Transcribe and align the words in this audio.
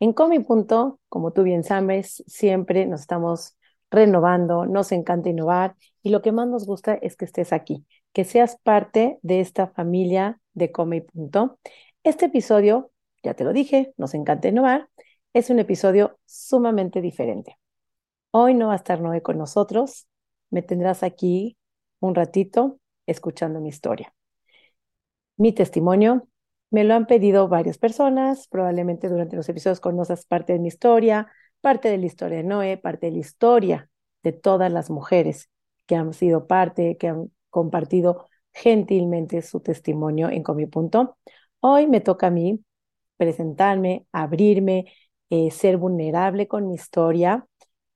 En 0.00 0.12
Coma 0.12 0.36
y 0.36 0.40
Punto, 0.40 1.00
como 1.08 1.32
tú 1.32 1.42
bien 1.42 1.64
sabes, 1.64 2.22
siempre 2.26 2.86
nos 2.86 3.00
estamos 3.00 3.56
renovando, 3.90 4.66
nos 4.66 4.92
encanta 4.92 5.28
innovar 5.30 5.76
y 6.02 6.10
lo 6.10 6.22
que 6.22 6.32
más 6.32 6.48
nos 6.48 6.66
gusta 6.66 6.94
es 6.94 7.16
que 7.16 7.24
estés 7.24 7.52
aquí, 7.52 7.86
que 8.12 8.24
seas 8.24 8.58
parte 8.62 9.18
de 9.22 9.40
esta 9.40 9.68
familia 9.68 10.40
de 10.54 10.72
Coma 10.72 10.96
y 10.96 11.00
Punto. 11.02 11.58
Este 12.02 12.26
episodio, 12.26 12.90
ya 13.22 13.34
te 13.34 13.44
lo 13.44 13.52
dije, 13.52 13.92
nos 13.96 14.14
encanta 14.14 14.48
innovar, 14.48 14.88
es 15.32 15.50
un 15.50 15.58
episodio 15.58 16.18
sumamente 16.26 17.00
diferente. 17.00 17.58
Hoy 18.30 18.54
no 18.54 18.68
va 18.68 18.74
a 18.74 18.76
estar 18.76 19.00
Noé 19.00 19.22
con 19.22 19.38
nosotros, 19.38 20.06
me 20.50 20.62
tendrás 20.62 21.02
aquí 21.02 21.56
un 22.00 22.14
ratito 22.14 22.78
escuchando 23.06 23.60
mi 23.60 23.68
historia. 23.70 24.14
Mi 25.36 25.52
testimonio 25.52 26.26
me 26.70 26.84
lo 26.84 26.94
han 26.94 27.06
pedido 27.06 27.48
varias 27.48 27.78
personas, 27.78 28.48
probablemente 28.48 29.08
durante 29.08 29.36
los 29.36 29.48
episodios 29.48 29.80
conozcas 29.80 30.26
parte 30.26 30.52
de 30.52 30.58
mi 30.58 30.68
historia, 30.68 31.28
parte 31.60 31.88
de 31.88 31.98
la 31.98 32.06
historia 32.06 32.38
de 32.38 32.44
Noé, 32.44 32.76
parte 32.76 33.06
de 33.06 33.12
la 33.12 33.18
historia 33.18 33.90
de 34.22 34.32
todas 34.32 34.70
las 34.72 34.90
mujeres 34.90 35.48
que 35.86 35.96
han 35.96 36.12
sido 36.12 36.46
parte, 36.46 36.96
que 36.98 37.08
han 37.08 37.30
compartido 37.50 38.28
gentilmente 38.52 39.42
su 39.42 39.60
testimonio 39.60 40.28
en 40.30 40.42
Comipunto. 40.42 41.16
Hoy 41.60 41.86
me 41.86 42.00
toca 42.00 42.28
a 42.28 42.30
mí 42.30 42.62
presentarme, 43.16 44.06
abrirme, 44.12 44.86
eh, 45.30 45.50
ser 45.50 45.76
vulnerable 45.76 46.48
con 46.48 46.68
mi 46.68 46.74
historia 46.74 47.46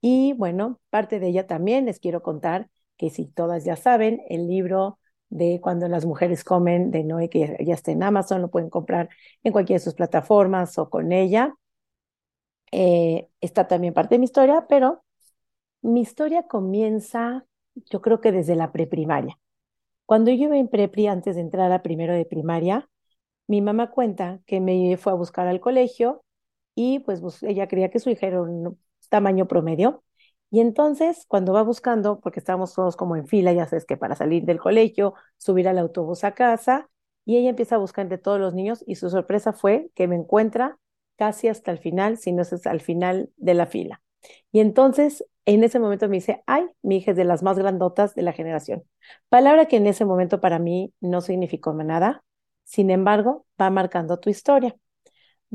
y 0.01 0.33
bueno, 0.33 0.79
parte 0.89 1.19
de 1.19 1.27
ella 1.29 1.47
también 1.47 1.85
les 1.85 1.99
quiero 1.99 2.21
contar 2.23 2.69
que 2.97 3.09
si 3.09 3.25
todas 3.25 3.63
ya 3.65 3.75
saben, 3.75 4.21
el 4.29 4.47
libro 4.47 4.99
de 5.33 5.59
Cuando 5.61 5.87
las 5.87 6.05
mujeres 6.05 6.43
comen 6.43 6.91
de 6.91 7.03
Noé, 7.03 7.29
que 7.29 7.57
ya, 7.65 7.73
está 7.73 7.91
en 7.91 8.03
Amazon, 8.03 8.41
lo 8.41 8.51
pueden 8.51 8.69
comprar 8.69 9.09
en 9.43 9.51
cualquiera 9.51 9.79
de 9.79 9.83
sus 9.83 9.95
plataformas 9.95 10.77
o 10.77 10.89
con 10.89 11.11
ella. 11.11 11.55
Eh, 12.71 13.27
está 13.41 13.67
también 13.67 13.93
parte 13.93 14.15
de 14.15 14.19
mi 14.19 14.25
historia, 14.25 14.65
pero 14.69 15.03
mi 15.81 16.01
historia 16.01 16.43
comienza, 16.43 17.45
yo 17.75 18.01
creo 18.01 18.21
que 18.21 18.31
desde 18.31 18.55
la 18.55 18.71
preprimaria. 18.71 19.39
Cuando 20.05 20.31
yo 20.31 20.45
iba 20.45 20.57
en 20.57 20.67
prepri, 20.67 21.07
antes 21.07 21.35
de 21.35 21.41
entrar 21.41 21.71
a 21.71 21.81
primero 21.81 22.13
de 22.13 22.25
primaria, 22.25 22.89
mi 23.47 23.61
mamá 23.61 23.89
cuenta 23.91 24.39
que 24.45 24.61
me 24.61 24.97
fue 24.97 25.13
a 25.13 25.15
buscar 25.15 25.47
al 25.47 25.59
colegio 25.59 26.23
y 26.75 26.99
pues 26.99 27.21
ella 27.43 27.67
creía 27.67 27.89
que 27.89 27.99
su 27.99 28.09
hija 28.11 28.27
era 28.27 28.41
un 28.41 28.79
tamaño 29.09 29.47
promedio. 29.47 30.03
Y 30.53 30.59
entonces, 30.59 31.25
cuando 31.27 31.51
va 31.51 31.63
buscando, 31.63 32.19
porque 32.19 32.39
estábamos 32.39 32.75
todos 32.75 32.95
como 32.95 33.15
en 33.15 33.25
fila, 33.25 33.53
ya 33.53 33.65
sabes 33.65 33.85
que 33.85 33.97
para 33.97 34.15
salir 34.15 34.45
del 34.45 34.59
colegio, 34.59 35.15
subir 35.37 35.67
al 35.67 35.79
autobús 35.79 36.23
a 36.23 36.35
casa, 36.35 36.91
y 37.25 37.37
ella 37.37 37.49
empieza 37.49 37.73
a 37.73 37.79
buscar 37.79 38.03
entre 38.03 38.19
todos 38.19 38.39
los 38.39 38.53
niños 38.53 38.83
y 38.85 38.93
su 38.95 39.09
sorpresa 39.09 39.51
fue 39.53 39.89
que 39.95 40.07
me 40.07 40.15
encuentra 40.15 40.77
casi 41.15 41.47
hasta 41.47 41.71
el 41.71 41.79
final, 41.79 42.19
si 42.19 42.33
no 42.33 42.43
es 42.43 42.67
al 42.67 42.81
final 42.81 43.31
de 43.37 43.55
la 43.55 43.65
fila. 43.65 44.03
Y 44.51 44.59
entonces, 44.59 45.25
en 45.45 45.63
ese 45.63 45.79
momento 45.79 46.07
me 46.07 46.17
dice, 46.17 46.43
ay, 46.45 46.67
mi 46.83 46.97
hija 46.97 47.11
es 47.11 47.17
de 47.17 47.23
las 47.23 47.41
más 47.41 47.57
grandotas 47.57 48.13
de 48.13 48.21
la 48.21 48.33
generación. 48.33 48.83
Palabra 49.29 49.65
que 49.65 49.77
en 49.77 49.87
ese 49.87 50.05
momento 50.05 50.39
para 50.39 50.59
mí 50.59 50.93
no 51.01 51.21
significó 51.21 51.73
nada, 51.73 52.23
sin 52.63 52.91
embargo, 52.91 53.47
va 53.59 53.71
marcando 53.71 54.19
tu 54.19 54.29
historia. 54.29 54.75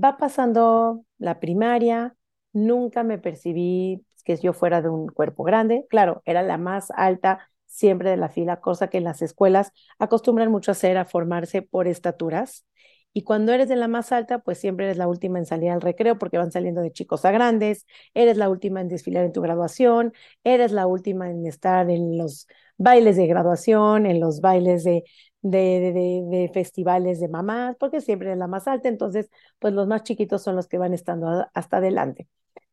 Va 0.02 0.16
pasando 0.16 1.04
la 1.18 1.38
primaria, 1.38 2.16
nunca 2.52 3.04
me 3.04 3.18
percibí 3.18 4.04
que 4.28 4.36
yo 4.42 4.52
fuera 4.52 4.82
de 4.82 4.90
un 4.90 5.08
cuerpo 5.08 5.44
grande. 5.44 5.86
Claro, 5.90 6.22
era 6.26 6.42
la 6.42 6.58
más 6.58 6.90
alta 6.92 7.50
siempre 7.66 8.10
de 8.10 8.18
la 8.18 8.28
fila, 8.28 8.60
cosa 8.60 8.88
que 8.90 8.98
en 8.98 9.04
las 9.04 9.22
escuelas 9.22 9.72
acostumbran 9.98 10.50
mucho 10.52 10.70
a 10.70 10.74
hacer, 10.74 10.98
a 10.98 11.06
formarse 11.06 11.62
por 11.62 11.88
estaturas. 11.88 12.66
Y 13.12 13.22
cuando 13.24 13.52
eres 13.52 13.68
de 13.68 13.76
la 13.76 13.88
más 13.88 14.12
alta, 14.12 14.38
pues 14.40 14.58
siempre 14.58 14.84
eres 14.86 14.96
la 14.98 15.08
última 15.08 15.38
en 15.38 15.46
salir 15.46 15.70
al 15.70 15.80
recreo 15.80 16.18
porque 16.18 16.38
van 16.38 16.52
saliendo 16.52 16.82
de 16.82 16.92
chicos 16.92 17.24
a 17.24 17.30
grandes, 17.32 17.86
eres 18.14 18.36
la 18.36 18.48
última 18.50 18.80
en 18.80 18.88
desfilar 18.88 19.24
en 19.24 19.32
tu 19.32 19.40
graduación, 19.42 20.12
eres 20.44 20.72
la 20.72 20.86
última 20.86 21.30
en 21.30 21.46
estar 21.46 21.90
en 21.90 22.18
los 22.18 22.46
bailes 22.76 23.16
de 23.16 23.26
graduación, 23.26 24.06
en 24.06 24.20
los 24.20 24.40
bailes 24.40 24.84
de, 24.84 25.04
de, 25.42 25.58
de, 25.92 26.22
de 26.38 26.50
festivales 26.52 27.18
de 27.20 27.28
mamás, 27.28 27.76
porque 27.78 28.00
siempre 28.00 28.28
eres 28.28 28.38
la 28.38 28.46
más 28.46 28.68
alta, 28.68 28.88
entonces 28.88 29.30
pues 29.58 29.74
los 29.74 29.86
más 29.88 30.02
chiquitos 30.04 30.42
son 30.42 30.54
los 30.56 30.68
que 30.68 30.78
van 30.78 30.94
estando 30.94 31.46
hasta 31.54 31.78
adelante. 31.78 32.28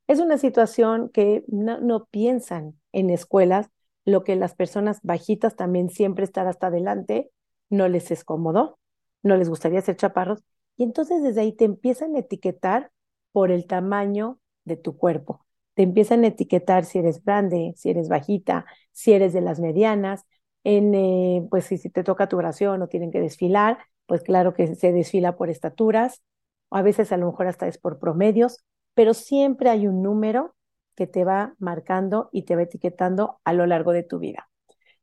Es 0.07 0.19
una 0.19 0.37
situación 0.37 1.09
que 1.09 1.43
no, 1.47 2.05
piensan 2.11 2.79
en 2.91 3.09
escuelas, 3.09 3.69
lo 4.05 4.23
que 4.23 4.35
las 4.35 4.53
personas 4.53 4.99
bajitas 5.01 5.55
también 5.55 5.89
siempre 5.89 6.23
estar 6.25 6.47
hasta 6.47 6.67
adelante, 6.67 7.31
no 7.69 7.87
les 7.87 8.11
es 8.11 8.23
cómodo, 8.23 8.77
no 9.23 9.35
les 9.35 9.49
gustaría 9.49 9.81
ser 9.81 9.95
chaparros, 9.95 10.43
y 10.77 10.83
entonces 10.83 11.23
desde 11.23 11.41
ahí 11.41 11.53
te 11.53 11.65
empiezan 11.65 12.15
a 12.15 12.19
etiquetar 12.19 12.91
por 13.31 13.49
el 13.51 13.65
tamaño 13.65 14.39
de 14.63 14.77
tu 14.77 14.97
cuerpo. 14.97 15.45
Te 15.73 15.83
empiezan 15.83 16.23
a 16.23 16.27
etiquetar 16.27 16.85
si 16.85 16.99
eres 16.99 17.23
grande, 17.23 17.73
si 17.75 17.89
eres 17.89 18.07
bajita, 18.07 18.65
si 18.91 19.13
eres 19.13 19.33
de 19.33 19.41
las 19.41 19.59
medianas. 19.59 20.25
En, 20.63 20.95
eh, 20.95 21.45
pues 21.49 21.65
si, 21.65 21.77
te 21.89 22.03
toca 22.03 22.27
tu 22.29 22.37
oración 22.37 22.81
o 22.81 22.87
tienen 22.87 23.11
que 23.11 23.19
desfilar, 23.19 23.79
pues 24.05 24.23
claro 24.23 24.53
que 24.53 24.75
se 24.75 24.93
desfila 24.93 25.35
por 25.35 25.49
estaturas, 25.49 26.21
o 26.69 26.77
a 26.77 26.81
veces 26.81 27.11
a 27.11 27.17
lo 27.17 27.27
mejor 27.27 27.47
hasta 27.47 27.67
es 27.67 27.77
por 27.77 27.99
promedios, 27.99 28.63
pero 28.95 29.13
siempre 29.13 29.69
hay 29.69 29.87
un 29.87 30.01
número 30.01 30.55
que 30.95 31.07
te 31.07 31.23
va 31.25 31.55
marcando 31.59 32.29
y 32.31 32.43
te 32.43 32.55
va 32.55 32.63
etiquetando 32.63 33.39
a 33.43 33.53
lo 33.53 33.65
largo 33.67 33.91
de 33.93 34.03
tu 34.03 34.19
vida. 34.19 34.49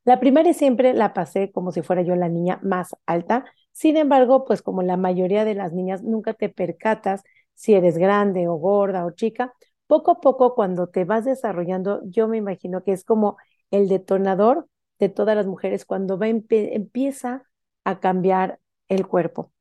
La 0.05 0.21
primaria 0.21 0.55
siempre 0.55 0.95
la 0.95 1.15
pasé 1.15 1.53
como 1.53 1.73
si 1.73 1.83
fuera 1.83 2.03
yo 2.03 2.17
la 2.17 2.29
niña 2.29 2.59
más 2.63 2.97
alta, 3.07 3.45
sin 3.73 3.97
embargo, 3.97 4.45
pues 4.45 4.63
como 4.63 4.83
la 4.83 4.97
mayoría 4.97 5.45
de 5.45 5.55
las 5.55 5.73
niñas 5.73 6.03
nunca 6.03 6.35
te 6.35 6.49
percatas 6.49 7.23
si 7.55 7.75
eres 7.75 7.99
grande 7.99 8.49
o 8.49 8.55
gorda 8.57 9.05
o 9.07 9.13
chica, 9.13 9.55
poco 9.87 10.13
a 10.13 10.21
poco 10.21 10.55
cuando 10.55 10.89
te 10.89 11.05
vas 11.05 11.25
desarrollando, 11.25 12.01
yo 12.05 12.29
me 12.29 12.39
imagino 12.39 12.83
que 12.83 12.93
es 12.93 13.05
como 13.05 13.37
el 13.71 13.89
detonador 13.89 14.69
de 14.99 15.09
todas 15.09 15.37
las 15.37 15.47
mujeres 15.47 15.85
cuando 15.85 16.19
va 16.19 16.29
empieza 16.29 17.45
a 17.85 18.01
cambiar 18.01 18.61
el 18.89 19.07
cuerpo. 19.07 19.53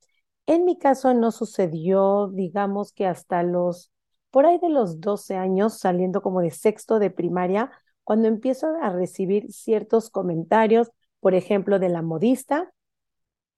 En 0.48 0.66
mi 0.66 0.78
caso 0.78 1.13
no 1.13 1.31
sucedió, 1.31 2.30
digamos 2.34 2.94
que 2.94 3.06
hasta 3.08 3.44
los 3.44 3.91
por 4.31 4.46
ahí 4.46 4.58
de 4.59 4.69
los 4.69 5.02
12 5.02 5.36
años, 5.36 5.78
saliendo 5.78 6.22
como 6.22 6.42
de 6.42 6.52
sexto 6.52 7.00
de 7.00 7.12
primaria, 7.12 7.69
cuando 8.03 8.28
empiezo 8.28 8.74
a 8.81 8.90
recibir 8.90 9.52
ciertos 9.52 10.09
comentarios, 10.09 10.90
por 11.19 11.36
ejemplo, 11.36 11.80
de 11.80 11.90
la 11.90 12.02
modista, 12.02 12.72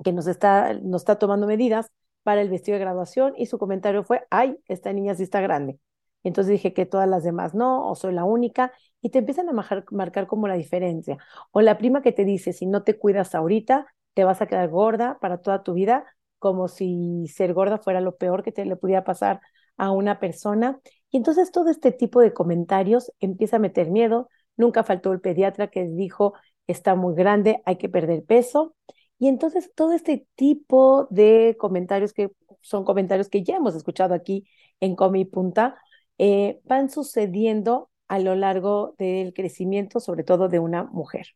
que 0.03 0.11
nos 0.11 0.27
está, 0.27 0.77
tomando 1.19 1.47
medidas 1.47 1.91
para 2.23 2.41
el 2.41 2.49
vestido 2.49 2.77
de 2.77 2.83
graduación, 2.83 3.33
y 3.37 3.45
su 3.45 3.57
comentario 3.57 4.03
fue, 4.03 4.25
ay, 4.29 4.57
esta 4.67 4.91
niña 4.91 5.15
sí 5.15 5.23
está 5.23 5.41
grande. 5.41 5.79
Entonces 6.23 6.51
dije 6.51 6.73
que 6.73 6.85
todas 6.85 7.07
las 7.07 7.23
demás 7.23 7.53
no, 7.53 7.87
o 7.89 7.95
soy 7.95 8.13
la 8.13 8.23
única, 8.25 8.71
y 9.01 9.09
te 9.09 9.19
empiezan 9.19 9.49
a 9.49 9.53
marcar, 9.53 9.85
marcar 9.91 10.27
como 10.27 10.47
la 10.47 10.55
diferencia. 10.55 11.17
O 11.51 11.61
la 11.61 11.77
prima 11.77 12.01
que 12.01 12.11
te 12.11 12.25
dice, 12.25 12.53
si 12.53 12.65
no 12.65 12.83
te 12.83 12.97
cuidas 12.97 13.35
ahorita, 13.35 13.87
te 14.13 14.23
vas 14.23 14.41
a 14.41 14.47
quedar 14.47 14.69
gorda 14.69 15.17
para 15.19 15.39
toda 15.39 15.63
tu 15.63 15.73
vida, 15.73 16.05
como 16.39 16.67
si 16.67 17.27
ser 17.27 17.53
gorda 17.53 17.77
fuera 17.77 18.01
lo 18.01 18.15
peor 18.17 18.43
que 18.43 18.51
te 18.51 18.65
le 18.65 18.75
pudiera 18.75 19.03
pasar 19.03 19.41
a 19.77 19.91
una 19.91 20.19
persona. 20.19 20.79
Y 21.09 21.17
entonces 21.17 21.51
todo 21.51 21.69
este 21.69 21.91
tipo 21.91 22.21
de 22.21 22.33
comentarios 22.33 23.11
empieza 23.19 23.57
a 23.57 23.59
meter 23.59 23.91
miedo. 23.91 24.29
Nunca 24.57 24.83
faltó 24.83 25.13
el 25.13 25.21
pediatra 25.21 25.69
que 25.69 25.85
dijo, 25.85 26.33
está 26.67 26.95
muy 26.95 27.15
grande, 27.15 27.61
hay 27.65 27.77
que 27.77 27.89
perder 27.89 28.23
peso. 28.25 28.75
Y 29.19 29.27
entonces 29.27 29.71
todo 29.75 29.93
este 29.93 30.27
tipo 30.35 31.07
de 31.09 31.55
comentarios 31.59 32.13
que 32.13 32.31
son 32.61 32.85
comentarios 32.85 33.29
que 33.29 33.43
ya 33.43 33.57
hemos 33.57 33.75
escuchado 33.75 34.13
aquí 34.13 34.47
en 34.79 34.95
Comi 34.95 35.25
Punta, 35.25 35.77
eh, 36.17 36.61
van 36.65 36.89
sucediendo 36.89 37.89
a 38.07 38.19
lo 38.19 38.35
largo 38.35 38.95
del 38.97 39.33
crecimiento, 39.33 39.99
sobre 39.99 40.23
todo 40.23 40.47
de 40.49 40.59
una 40.59 40.83
mujer. 40.85 41.27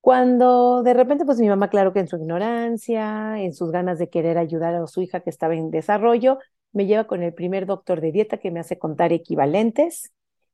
Cuando 0.00 0.82
de 0.82 0.94
repente, 0.94 1.24
pues 1.24 1.38
mi 1.38 1.48
mamá, 1.48 1.68
claro 1.68 1.92
que 1.92 2.00
en 2.00 2.08
su 2.08 2.16
ignorancia, 2.16 3.40
en 3.40 3.52
sus 3.52 3.70
ganas 3.70 3.98
de 3.98 4.08
querer 4.08 4.38
ayudar 4.38 4.74
a 4.74 4.86
su 4.86 5.02
hija 5.02 5.20
que 5.20 5.30
estaba 5.30 5.54
en 5.54 5.70
desarrollo, 5.70 6.38
me 6.72 6.86
lleva 6.86 7.06
con 7.06 7.22
el 7.22 7.34
primer 7.34 7.66
doctor 7.66 8.00
de 8.00 8.12
dieta 8.12 8.38
que 8.38 8.50
me 8.50 8.60
hace 8.60 8.78
contar 8.78 9.12
equivalentes 9.12 10.12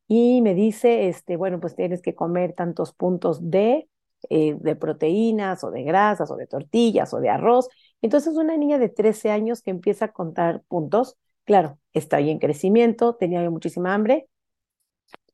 y 0.09 0.43
me 0.43 0.55
dice, 0.55 1.09
este, 1.09 1.37
bueno, 1.37 1.61
pues 1.61 1.77
tienes 1.77 2.03
que 2.03 2.15
comer 2.15 2.53
tantos 2.53 2.93
puntos 2.93 3.51
de, 3.51 3.89
eh, 4.31 4.57
de 4.59 4.77
proteínas 4.77 5.65
o 5.65 5.71
de 5.71 5.83
grasas 5.83 6.31
o 6.31 6.37
de 6.37 6.47
tortillas 6.47 7.13
o 7.15 7.21
de 7.21 7.31
arroz. 7.31 7.69
Entonces 8.03 8.37
una 8.37 8.57
niña 8.57 8.79
de 8.79 8.89
13 8.89 9.31
años 9.31 9.63
que 9.63 9.71
empieza 9.71 10.07
a 10.07 10.13
contar 10.13 10.63
puntos, 10.69 11.17
claro, 11.45 11.79
está 11.93 12.21
en 12.21 12.39
crecimiento, 12.39 13.17
tenía 13.17 13.49
muchísima 13.51 13.95
hambre, 13.95 14.29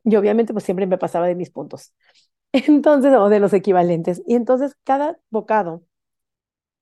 y 0.05 0.17
obviamente 0.17 0.53
pues 0.53 0.65
siempre 0.65 0.87
me 0.87 0.99
pasaba 0.99 1.27
de 1.27 1.35
mis 1.35 1.51
puntos. 1.51 1.93
Entonces, 2.53 3.15
o 3.17 3.29
de 3.29 3.41
los 3.41 3.53
equivalentes. 3.53 4.23
Y 4.27 4.35
entonces 4.35 4.77
cada 4.85 5.19
bocado 5.31 5.85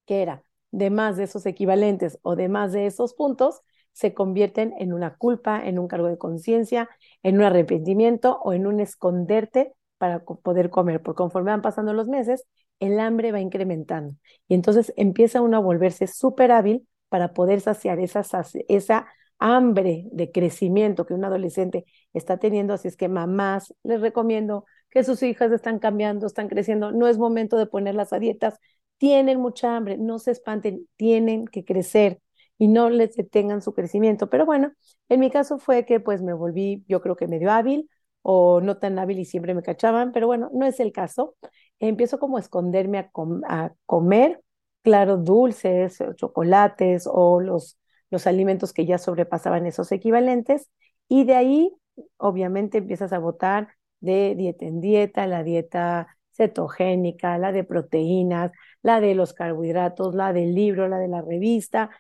que 0.06 0.22
era 0.22 0.42
de 0.70 0.90
más 0.90 1.16
de 1.16 1.24
esos 1.24 1.46
equivalentes 1.46 2.18
o 2.22 2.36
de 2.36 2.48
más 2.48 2.72
de 2.72 2.86
esos 2.86 3.14
puntos, 3.14 3.60
se 3.98 4.14
convierten 4.14 4.74
en 4.78 4.92
una 4.92 5.16
culpa, 5.16 5.60
en 5.66 5.80
un 5.80 5.88
cargo 5.88 6.06
de 6.06 6.18
conciencia, 6.18 6.88
en 7.24 7.36
un 7.38 7.42
arrepentimiento 7.42 8.38
o 8.44 8.52
en 8.52 8.68
un 8.68 8.78
esconderte 8.78 9.74
para 9.98 10.20
poder 10.20 10.70
comer. 10.70 11.02
Porque 11.02 11.16
conforme 11.18 11.50
van 11.50 11.62
pasando 11.62 11.92
los 11.92 12.06
meses, 12.06 12.46
el 12.78 13.00
hambre 13.00 13.32
va 13.32 13.40
incrementando. 13.40 14.14
Y 14.46 14.54
entonces 14.54 14.92
empieza 14.96 15.40
uno 15.42 15.56
a 15.56 15.60
volverse 15.60 16.06
súper 16.06 16.52
hábil 16.52 16.86
para 17.08 17.32
poder 17.34 17.60
saciar 17.60 17.98
esa, 17.98 18.22
esa 18.68 19.08
hambre 19.40 20.04
de 20.12 20.30
crecimiento 20.30 21.04
que 21.04 21.14
un 21.14 21.24
adolescente 21.24 21.84
está 22.12 22.36
teniendo. 22.38 22.74
Así 22.74 22.86
es 22.86 22.96
que 22.96 23.08
mamás, 23.08 23.74
les 23.82 24.00
recomiendo 24.00 24.64
que 24.90 25.02
sus 25.02 25.24
hijas 25.24 25.50
están 25.50 25.80
cambiando, 25.80 26.28
están 26.28 26.48
creciendo. 26.48 26.92
No 26.92 27.08
es 27.08 27.18
momento 27.18 27.58
de 27.58 27.66
ponerlas 27.66 28.12
a 28.12 28.20
dietas. 28.20 28.60
Tienen 28.96 29.40
mucha 29.40 29.76
hambre, 29.76 29.98
no 29.98 30.20
se 30.20 30.30
espanten, 30.30 30.86
tienen 30.96 31.46
que 31.48 31.64
crecer 31.64 32.20
y 32.58 32.68
no 32.68 32.90
les 32.90 33.16
detengan 33.16 33.62
su 33.62 33.72
crecimiento. 33.74 34.28
Pero 34.30 34.46
bueno, 34.46 34.72
en 35.08 35.20
mi 35.20 35.30
caso 35.30 35.58
fue 35.58 35.84
que 35.84 36.00
pues 36.00 36.22
me 36.22 36.32
volví, 36.34 36.84
yo 36.88 37.00
creo 37.00 37.16
que 37.16 37.28
medio 37.28 37.50
hábil 37.52 37.88
o 38.22 38.60
no 38.60 38.78
tan 38.78 38.98
hábil 38.98 39.18
y 39.20 39.24
siempre 39.24 39.54
me 39.54 39.62
cachaban, 39.62 40.12
pero 40.12 40.26
bueno, 40.26 40.50
no 40.52 40.66
es 40.66 40.80
el 40.80 40.92
caso. 40.92 41.36
Empiezo 41.78 42.18
como 42.18 42.36
a 42.36 42.40
esconderme 42.40 42.98
a, 42.98 43.10
a 43.48 43.72
comer, 43.86 44.42
claro, 44.82 45.16
dulces, 45.18 45.98
chocolates 46.16 47.04
o 47.10 47.40
los 47.40 47.76
los 48.10 48.26
alimentos 48.26 48.72
que 48.72 48.86
ya 48.86 48.96
sobrepasaban 48.96 49.66
esos 49.66 49.92
equivalentes 49.92 50.70
y 51.08 51.24
de 51.24 51.34
ahí 51.34 51.70
obviamente 52.16 52.78
empiezas 52.78 53.12
a 53.12 53.18
votar 53.18 53.68
de 54.00 54.34
dieta 54.36 54.64
en 54.66 54.80
dieta, 54.80 55.26
la 55.26 55.42
dieta 55.42 56.06
cetogénica, 56.32 57.36
la 57.38 57.52
de 57.52 57.64
proteínas, 57.64 58.52
la 58.82 59.00
de 59.00 59.14
los 59.14 59.34
carbohidratos, 59.34 60.14
la 60.14 60.32
del 60.32 60.54
libro, 60.54 60.88
la 60.88 60.98
de 60.98 61.08
la 61.08 61.20
revista, 61.22 61.90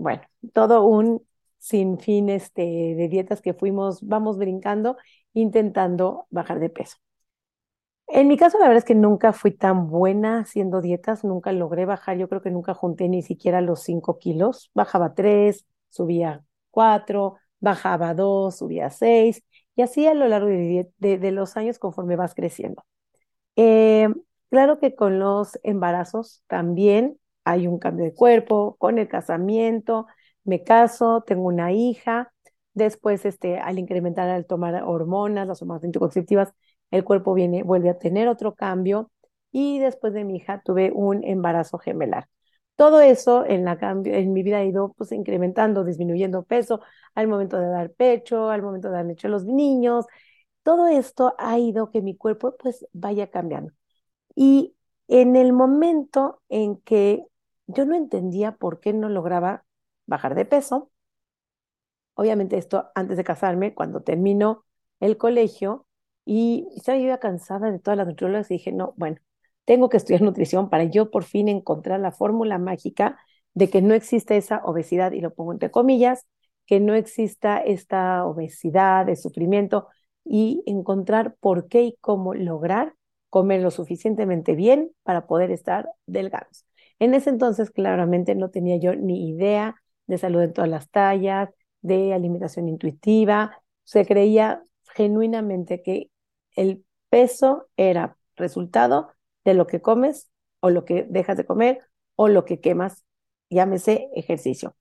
bueno, 0.00 0.22
todo 0.52 0.84
un 0.84 1.22
sinfín 1.58 2.30
este, 2.30 2.62
de 2.62 3.08
dietas 3.08 3.42
que 3.42 3.54
fuimos, 3.54 4.02
vamos 4.02 4.38
brincando, 4.38 4.96
intentando 5.34 6.26
bajar 6.30 6.58
de 6.58 6.70
peso. 6.70 6.96
En 8.06 8.26
mi 8.26 8.36
caso, 8.36 8.58
la 8.58 8.64
verdad 8.66 8.78
es 8.78 8.84
que 8.84 8.94
nunca 8.94 9.32
fui 9.32 9.52
tan 9.52 9.88
buena 9.88 10.40
haciendo 10.40 10.80
dietas, 10.80 11.22
nunca 11.22 11.52
logré 11.52 11.84
bajar, 11.84 12.16
yo 12.16 12.28
creo 12.28 12.42
que 12.42 12.50
nunca 12.50 12.74
junté 12.74 13.08
ni 13.08 13.22
siquiera 13.22 13.60
los 13.60 13.82
5 13.82 14.18
kilos, 14.18 14.70
bajaba 14.74 15.14
3, 15.14 15.64
subía 15.90 16.42
4, 16.70 17.36
bajaba 17.60 18.14
2, 18.14 18.56
subía 18.58 18.90
6, 18.90 19.44
y 19.76 19.82
así 19.82 20.06
a 20.06 20.14
lo 20.14 20.26
largo 20.26 20.48
de, 20.48 21.30
los 21.30 21.56
años 21.56 21.78
conforme 21.78 22.16
vas 22.16 22.34
creciendo. 22.34 22.82
Eh, 23.56 24.08
claro 24.50 24.78
que 24.80 24.94
con 24.96 25.18
los 25.20 25.58
embarazos 25.62 26.42
también 26.48 27.20
hay 27.44 27.66
un 27.66 27.78
cambio 27.78 28.04
de 28.04 28.14
cuerpo, 28.14 28.76
con 28.78 28.98
el 28.98 29.08
casamiento, 29.08 30.06
me 30.44 30.62
caso, 30.64 31.22
tengo 31.26 31.44
una 31.44 31.72
hija, 31.72 32.32
después 32.74 33.24
este, 33.26 33.58
al 33.58 33.78
incrementar, 33.78 34.28
al 34.30 34.46
tomar 34.46 34.82
hormonas, 34.84 35.46
las 35.46 35.62
hormonas 35.62 35.84
anticonceptivas, 35.84 36.52
el 36.90 37.04
cuerpo 37.04 37.34
viene, 37.34 37.62
vuelve 37.62 37.90
a 37.90 37.98
tener 37.98 38.28
otro 38.28 38.54
cambio 38.54 39.10
y 39.52 39.78
después 39.78 40.12
de 40.12 40.24
mi 40.24 40.36
hija 40.36 40.62
tuve 40.64 40.92
un 40.92 41.24
embarazo 41.24 41.78
gemelar. 41.78 42.28
Todo 42.76 43.00
eso 43.00 43.44
en, 43.44 43.64
la 43.64 43.78
en 44.04 44.32
mi 44.32 44.42
vida 44.42 44.58
ha 44.58 44.64
ido 44.64 44.94
pues, 44.96 45.12
incrementando, 45.12 45.84
disminuyendo 45.84 46.44
peso 46.44 46.80
al 47.14 47.28
momento 47.28 47.58
de 47.58 47.66
dar 47.68 47.90
pecho, 47.92 48.48
al 48.50 48.62
momento 48.62 48.88
de 48.88 48.94
dar 48.94 49.04
leche 49.06 49.26
a 49.26 49.30
los 49.30 49.44
niños. 49.44 50.06
Todo 50.62 50.88
esto 50.88 51.34
ha 51.38 51.58
ido 51.58 51.90
que 51.90 52.02
mi 52.02 52.16
cuerpo 52.16 52.56
pues 52.58 52.86
vaya 52.92 53.30
cambiando. 53.30 53.72
Y 54.34 54.76
en 55.10 55.34
el 55.34 55.52
momento 55.52 56.40
en 56.48 56.76
que 56.76 57.26
yo 57.66 57.84
no 57.84 57.96
entendía 57.96 58.52
por 58.52 58.78
qué 58.80 58.92
no 58.92 59.08
lograba 59.08 59.64
bajar 60.06 60.36
de 60.36 60.44
peso, 60.44 60.90
obviamente 62.14 62.56
esto 62.56 62.90
antes 62.94 63.16
de 63.16 63.24
casarme, 63.24 63.74
cuando 63.74 64.02
termino 64.02 64.64
el 65.00 65.16
colegio, 65.16 65.86
y 66.24 66.68
estaba 66.76 66.96
yo 66.98 67.18
cansada 67.18 67.72
de 67.72 67.80
todas 67.80 67.96
las 67.96 68.06
nutriólogas 68.06 68.50
y 68.50 68.54
dije, 68.54 68.70
no, 68.72 68.94
bueno, 68.96 69.16
tengo 69.64 69.88
que 69.88 69.96
estudiar 69.96 70.22
nutrición 70.22 70.70
para 70.70 70.84
yo 70.84 71.10
por 71.10 71.24
fin 71.24 71.48
encontrar 71.48 71.98
la 71.98 72.12
fórmula 72.12 72.58
mágica 72.58 73.18
de 73.52 73.68
que 73.68 73.82
no 73.82 73.94
exista 73.94 74.36
esa 74.36 74.62
obesidad, 74.64 75.10
y 75.12 75.20
lo 75.20 75.34
pongo 75.34 75.52
entre 75.52 75.72
comillas, 75.72 76.24
que 76.66 76.78
no 76.78 76.94
exista 76.94 77.58
esta 77.58 78.24
obesidad 78.26 79.06
de 79.06 79.16
sufrimiento 79.16 79.88
y 80.24 80.62
encontrar 80.66 81.34
por 81.40 81.66
qué 81.66 81.82
y 81.82 81.96
cómo 82.00 82.32
lograr 82.34 82.94
comer 83.30 83.62
lo 83.62 83.70
suficientemente 83.70 84.54
bien 84.54 84.92
para 85.02 85.26
poder 85.26 85.50
estar 85.50 85.88
delgados. 86.06 86.66
En 86.98 87.14
ese 87.14 87.30
entonces, 87.30 87.70
claramente, 87.70 88.34
no 88.34 88.50
tenía 88.50 88.76
yo 88.76 88.94
ni 88.94 89.30
idea 89.30 89.76
de 90.06 90.18
salud 90.18 90.42
en 90.42 90.52
todas 90.52 90.68
las 90.68 90.90
tallas, 90.90 91.48
de 91.80 92.12
alimentación 92.12 92.68
intuitiva. 92.68 93.62
Se 93.84 94.04
creía 94.04 94.62
genuinamente 94.94 95.82
que 95.82 96.10
el 96.56 96.84
peso 97.08 97.68
era 97.76 98.16
resultado 98.36 99.12
de 99.44 99.54
lo 99.54 99.66
que 99.66 99.80
comes 99.80 100.30
o 100.60 100.70
lo 100.70 100.84
que 100.84 101.06
dejas 101.08 101.36
de 101.36 101.46
comer 101.46 101.78
o 102.16 102.28
lo 102.28 102.44
que 102.44 102.60
quemas, 102.60 103.04
llámese 103.48 104.10
ejercicio. 104.14 104.76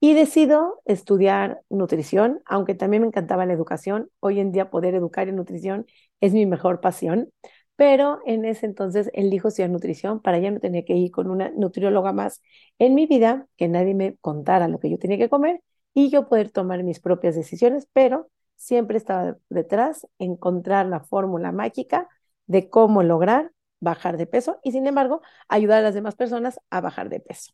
Y 0.00 0.14
decido 0.14 0.82
estudiar 0.84 1.62
nutrición, 1.70 2.42
aunque 2.44 2.74
también 2.74 3.02
me 3.02 3.06
encantaba 3.08 3.46
la 3.46 3.52
educación. 3.52 4.10
Hoy 4.18 4.40
en 4.40 4.50
día 4.50 4.68
poder 4.68 4.96
educar 4.96 5.28
en 5.28 5.36
nutrición 5.36 5.86
es 6.20 6.32
mi 6.32 6.44
mejor 6.44 6.80
pasión, 6.80 7.30
pero 7.76 8.20
en 8.26 8.44
ese 8.44 8.66
entonces 8.66 9.10
elijo 9.14 9.48
estudiar 9.48 9.70
nutrición 9.70 10.20
para 10.20 10.38
ya 10.38 10.50
no 10.50 10.60
tener 10.60 10.84
que 10.84 10.94
ir 10.94 11.10
con 11.10 11.30
una 11.30 11.50
nutrióloga 11.50 12.12
más 12.12 12.42
en 12.78 12.94
mi 12.94 13.06
vida, 13.06 13.46
que 13.56 13.68
nadie 13.68 13.94
me 13.94 14.16
contara 14.18 14.68
lo 14.68 14.78
que 14.78 14.90
yo 14.90 14.98
tenía 14.98 15.18
que 15.18 15.28
comer 15.28 15.62
y 15.94 16.10
yo 16.10 16.28
poder 16.28 16.50
tomar 16.50 16.82
mis 16.84 17.00
propias 17.00 17.34
decisiones, 17.34 17.88
pero 17.92 18.30
siempre 18.56 18.96
estaba 18.98 19.36
detrás 19.48 20.06
encontrar 20.18 20.86
la 20.86 21.00
fórmula 21.00 21.52
mágica 21.52 22.08
de 22.46 22.68
cómo 22.70 23.02
lograr 23.02 23.52
bajar 23.80 24.16
de 24.16 24.26
peso 24.26 24.60
y 24.62 24.72
sin 24.72 24.86
embargo 24.86 25.22
ayudar 25.48 25.78
a 25.80 25.82
las 25.82 25.94
demás 25.94 26.14
personas 26.14 26.60
a 26.70 26.80
bajar 26.80 27.08
de 27.08 27.20
peso. 27.20 27.52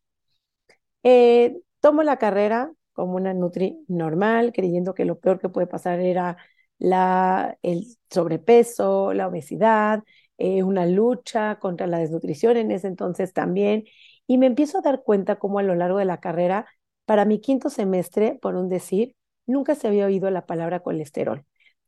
Eh, 1.02 1.60
tomo 1.80 2.02
la 2.02 2.18
carrera 2.18 2.72
como 2.92 3.14
una 3.16 3.34
nutri 3.34 3.84
normal, 3.88 4.52
creyendo 4.52 4.94
que 4.94 5.04
lo 5.04 5.18
peor 5.20 5.38
que 5.40 5.48
puede 5.48 5.66
pasar 5.66 6.00
era 6.00 6.36
la, 6.78 7.58
el 7.62 7.86
sobrepeso, 8.10 9.12
la 9.14 9.28
obesidad, 9.28 10.02
eh, 10.38 10.62
una 10.62 10.86
lucha 10.86 11.58
contra 11.58 11.86
la 11.86 11.98
desnutrición 11.98 12.56
en 12.56 12.70
ese 12.70 12.86
entonces 12.88 13.32
también. 13.32 13.84
Y 14.26 14.38
me 14.38 14.46
empiezo 14.46 14.78
a 14.78 14.82
dar 14.82 15.02
cuenta 15.02 15.36
cómo 15.38 15.58
a 15.58 15.62
lo 15.62 15.74
largo 15.74 15.98
de 15.98 16.04
la 16.04 16.20
carrera, 16.20 16.66
para 17.06 17.24
mi 17.24 17.40
quinto 17.40 17.70
semestre, 17.70 18.38
por 18.40 18.54
un 18.56 18.68
decir, 18.68 19.16
nunca 19.46 19.74
se 19.74 19.88
había 19.88 20.06
oído 20.06 20.30
la 20.30 20.46
palabra 20.46 20.80
colesterol. 20.80 21.44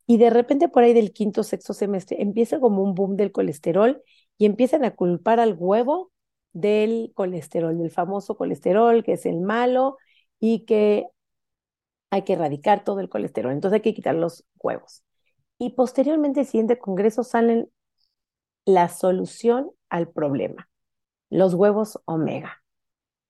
Y 0.06 0.16
de 0.18 0.30
repente 0.30 0.68
por 0.68 0.82
ahí 0.82 0.92
del 0.92 1.12
quinto, 1.12 1.42
sexto 1.44 1.72
semestre 1.74 2.20
empieza 2.20 2.58
como 2.58 2.82
un 2.82 2.94
boom 2.94 3.16
del 3.16 3.32
colesterol 3.32 4.02
y 4.38 4.46
empiezan 4.46 4.84
a 4.84 4.94
culpar 4.96 5.38
al 5.38 5.54
huevo 5.56 6.10
del 6.52 7.12
colesterol, 7.14 7.78
del 7.78 7.90
famoso 7.90 8.36
colesterol, 8.36 9.04
que 9.04 9.12
es 9.12 9.26
el 9.26 9.40
malo 9.40 9.98
y 10.40 10.64
que 10.64 11.06
hay 12.10 12.22
que 12.22 12.34
erradicar 12.34 12.84
todo 12.84 13.00
el 13.00 13.08
colesterol. 13.08 13.52
Entonces 13.52 13.76
hay 13.76 13.82
que 13.82 13.94
quitar 13.94 14.14
los 14.14 14.44
huevos. 14.58 15.04
Y 15.58 15.70
posteriormente, 15.70 16.40
el 16.40 16.46
siguiente 16.46 16.78
congreso, 16.78 17.22
salen 17.22 17.70
la 18.64 18.88
solución 18.88 19.70
al 19.88 20.08
problema, 20.08 20.68
los 21.30 21.54
huevos 21.54 22.00
omega. 22.04 22.62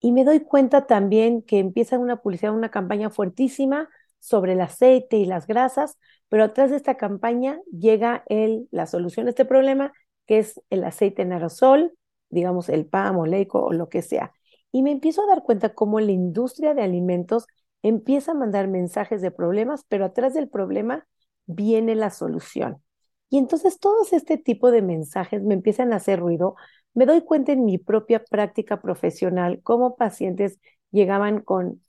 Y 0.00 0.12
me 0.12 0.24
doy 0.24 0.40
cuenta 0.40 0.86
también 0.86 1.42
que 1.42 1.58
empieza 1.58 1.98
una 1.98 2.22
publicidad, 2.22 2.54
una 2.54 2.70
campaña 2.70 3.10
fuertísima 3.10 3.88
sobre 4.18 4.52
el 4.52 4.60
aceite 4.60 5.16
y 5.16 5.26
las 5.26 5.46
grasas, 5.46 5.98
pero 6.28 6.44
atrás 6.44 6.70
de 6.70 6.76
esta 6.76 6.96
campaña 6.96 7.60
llega 7.70 8.24
el, 8.28 8.68
la 8.70 8.86
solución 8.86 9.26
a 9.26 9.30
este 9.30 9.44
problema, 9.44 9.92
que 10.26 10.38
es 10.38 10.60
el 10.70 10.84
aceite 10.84 11.22
en 11.22 11.32
aerosol, 11.32 11.92
digamos 12.30 12.68
el 12.68 12.86
PAM 12.86 13.18
o 13.18 13.26
leico 13.26 13.62
o 13.62 13.72
lo 13.72 13.88
que 13.88 14.02
sea. 14.02 14.32
Y 14.72 14.82
me 14.82 14.92
empiezo 14.92 15.22
a 15.22 15.26
dar 15.26 15.42
cuenta 15.42 15.74
cómo 15.74 16.00
la 16.00 16.12
industria 16.12 16.74
de 16.74 16.82
alimentos 16.82 17.46
empieza 17.82 18.32
a 18.32 18.34
mandar 18.34 18.68
mensajes 18.68 19.22
de 19.22 19.30
problemas, 19.30 19.84
pero 19.88 20.04
atrás 20.04 20.34
del 20.34 20.48
problema 20.48 21.06
viene 21.46 21.94
la 21.94 22.10
solución. 22.10 22.82
Y 23.28 23.38
entonces 23.38 23.78
todos 23.78 24.12
este 24.12 24.38
tipo 24.38 24.70
de 24.70 24.82
mensajes 24.82 25.42
me 25.42 25.54
empiezan 25.54 25.92
a 25.92 25.96
hacer 25.96 26.20
ruido. 26.20 26.56
Me 26.94 27.06
doy 27.06 27.22
cuenta 27.22 27.52
en 27.52 27.64
mi 27.64 27.78
propia 27.78 28.24
práctica 28.24 28.80
profesional 28.80 29.60
cómo 29.62 29.96
pacientes 29.96 30.58
llegaban 30.90 31.40
con 31.40 31.82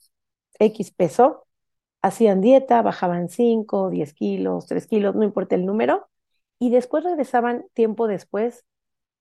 X 0.58 0.92
peso 0.92 1.46
hacían 2.02 2.40
dieta, 2.40 2.82
bajaban 2.82 3.28
5, 3.28 3.90
10 3.90 4.12
kilos, 4.12 4.66
3 4.66 4.86
kilos, 4.86 5.14
no 5.14 5.24
importa 5.24 5.54
el 5.54 5.64
número, 5.64 6.08
y 6.58 6.70
después 6.70 7.04
regresaban 7.04 7.64
tiempo 7.74 8.08
después, 8.08 8.64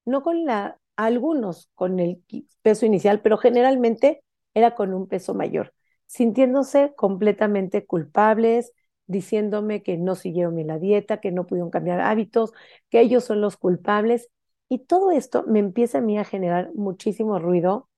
no 0.06 0.24
con 0.24 0.46
la, 0.46 0.80
algunos 0.96 1.70
con 1.76 2.00
el 2.00 2.24
peso 2.62 2.86
inicial, 2.86 3.22
pero 3.22 3.38
generalmente 3.38 4.24
era 4.54 4.76
con 4.76 4.94
un 4.94 5.08
peso 5.08 5.34
mayor, 5.36 5.74
sintiéndose 6.12 6.94
completamente 6.96 7.86
culpables, 7.86 8.74
diciéndome 9.08 9.82
que 9.82 9.98
no 9.98 10.16
siguieron 10.16 10.56
bien 10.56 10.68
la 10.68 10.78
dieta, 10.80 11.22
que 11.22 11.32
no 11.32 11.46
pudieron 11.48 11.70
cambiar 11.72 12.02
hábitos, 12.02 12.52
que 12.90 13.00
ellos 13.02 13.24
son 13.24 13.40
los 13.42 13.56
culpables. 13.58 14.30
Y 14.70 14.80
todo 14.80 15.12
esto 15.12 15.44
me 15.48 15.60
empieza 15.60 16.00
a 16.00 16.02
mí 16.02 16.18
a 16.18 16.26
generar 16.26 16.72
muchísimo 16.76 17.40
ruido 17.40 17.90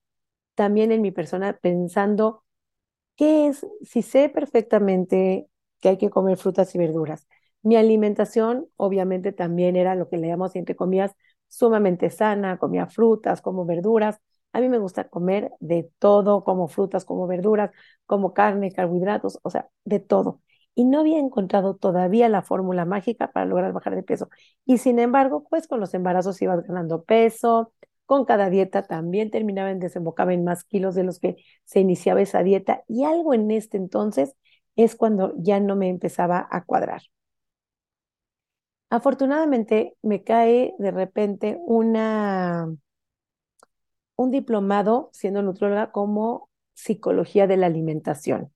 también 0.56 0.92
en 0.92 1.02
mi 1.02 1.12
persona 1.12 1.58
pensando 1.62 2.44
qué 3.16 3.48
es, 3.48 3.66
si 3.84 4.02
sé 4.02 4.30
perfectamente 4.30 5.48
que 5.80 5.90
hay 5.90 5.98
que 5.98 6.10
comer 6.10 6.38
frutas 6.38 6.74
y 6.76 6.78
verduras. 6.78 7.28
Mi 7.62 7.76
alimentación 7.78 8.68
obviamente 8.78 9.32
también 9.32 9.76
era 9.76 9.96
lo 9.96 10.10
que 10.10 10.18
le 10.18 10.28
llamamos 10.28 10.56
entre 10.56 10.76
comillas 10.76 11.14
sumamente 11.48 12.10
sana, 12.10 12.58
comía 12.58 12.88
frutas, 12.88 13.42
como 13.42 13.66
verduras. 13.66 14.20
A 14.54 14.62
mí 14.62 14.70
me 14.70 14.78
gusta 14.80 15.10
comer 15.10 15.52
de 15.60 15.90
todo, 16.00 16.44
como 16.44 16.68
frutas, 16.68 17.06
como 17.06 17.28
verduras, 17.28 17.72
como 18.06 18.34
carne, 18.34 18.72
carbohidratos, 18.72 19.40
o 19.44 19.50
sea, 19.50 19.70
de 19.86 20.00
todo. 20.00 20.42
Y 20.76 20.86
no 20.86 21.00
había 21.02 21.20
encontrado 21.20 21.76
todavía 21.76 22.30
la 22.30 22.42
fórmula 22.42 22.86
mágica 22.86 23.32
para 23.32 23.46
lograr 23.46 23.74
bajar 23.74 23.96
de 23.96 24.04
peso. 24.04 24.30
Y 24.66 24.78
sin 24.80 25.00
embargo, 25.00 25.46
pues 25.50 25.68
con 25.68 25.80
los 25.80 25.94
embarazos 25.94 26.42
ibas 26.42 26.64
ganando 26.66 27.04
peso, 27.04 27.74
con 28.06 28.26
cada 28.26 28.50
dieta 28.50 28.84
también 28.84 29.32
terminaba 29.32 29.72
en 29.72 29.80
desembocaba 29.80 30.34
en 30.34 30.44
más 30.44 30.64
kilos 30.64 30.96
de 30.96 31.04
los 31.04 31.20
que 31.20 31.38
se 31.66 31.80
iniciaba 31.80 32.22
esa 32.22 32.44
dieta. 32.44 32.84
Y 32.88 33.04
algo 33.06 33.34
en 33.34 33.52
este 33.52 33.78
entonces 33.78 34.36
es 34.76 34.96
cuando 34.96 35.34
ya 35.38 35.60
no 35.60 35.76
me 35.76 35.90
empezaba 35.90 36.48
a 36.52 36.64
cuadrar. 36.66 37.02
Afortunadamente 38.90 39.96
me 40.04 40.24
cae 40.24 40.74
de 40.78 40.92
repente 40.92 41.58
una, 41.66 42.68
un 44.16 44.32
diplomado 44.32 45.10
siendo 45.14 45.42
nutrióloga 45.42 45.92
como 45.92 46.50
psicología 46.74 47.48
de 47.48 47.58
la 47.58 47.68
alimentación. 47.68 48.52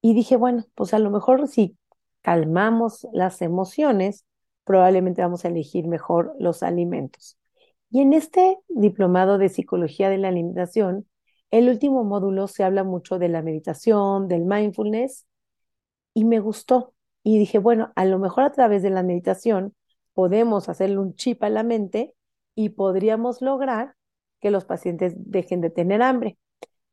Y 0.00 0.14
dije, 0.14 0.36
bueno, 0.36 0.64
pues 0.74 0.94
a 0.94 0.98
lo 0.98 1.10
mejor 1.10 1.48
si 1.48 1.76
calmamos 2.22 3.06
las 3.12 3.42
emociones, 3.42 4.24
probablemente 4.64 5.22
vamos 5.22 5.44
a 5.44 5.48
elegir 5.48 5.86
mejor 5.86 6.34
los 6.38 6.62
alimentos. 6.62 7.38
Y 7.90 8.00
en 8.00 8.12
este 8.12 8.58
diplomado 8.68 9.38
de 9.38 9.48
psicología 9.48 10.10
de 10.10 10.18
la 10.18 10.28
alimentación, 10.28 11.08
el 11.50 11.68
último 11.68 12.04
módulo 12.04 12.48
se 12.48 12.64
habla 12.64 12.82
mucho 12.82 13.18
de 13.18 13.28
la 13.28 13.42
meditación, 13.42 14.26
del 14.28 14.44
mindfulness, 14.44 15.26
y 16.14 16.24
me 16.24 16.40
gustó. 16.40 16.94
Y 17.22 17.38
dije, 17.38 17.58
bueno, 17.58 17.92
a 17.96 18.04
lo 18.04 18.18
mejor 18.18 18.44
a 18.44 18.52
través 18.52 18.82
de 18.82 18.90
la 18.90 19.02
meditación 19.02 19.74
podemos 20.14 20.68
hacerle 20.68 20.98
un 20.98 21.14
chip 21.14 21.42
a 21.42 21.50
la 21.50 21.62
mente 21.62 22.14
y 22.54 22.70
podríamos 22.70 23.42
lograr 23.42 23.94
que 24.44 24.50
los 24.50 24.66
pacientes 24.66 25.14
dejen 25.16 25.62
de 25.62 25.70
tener 25.70 26.02
hambre. 26.02 26.36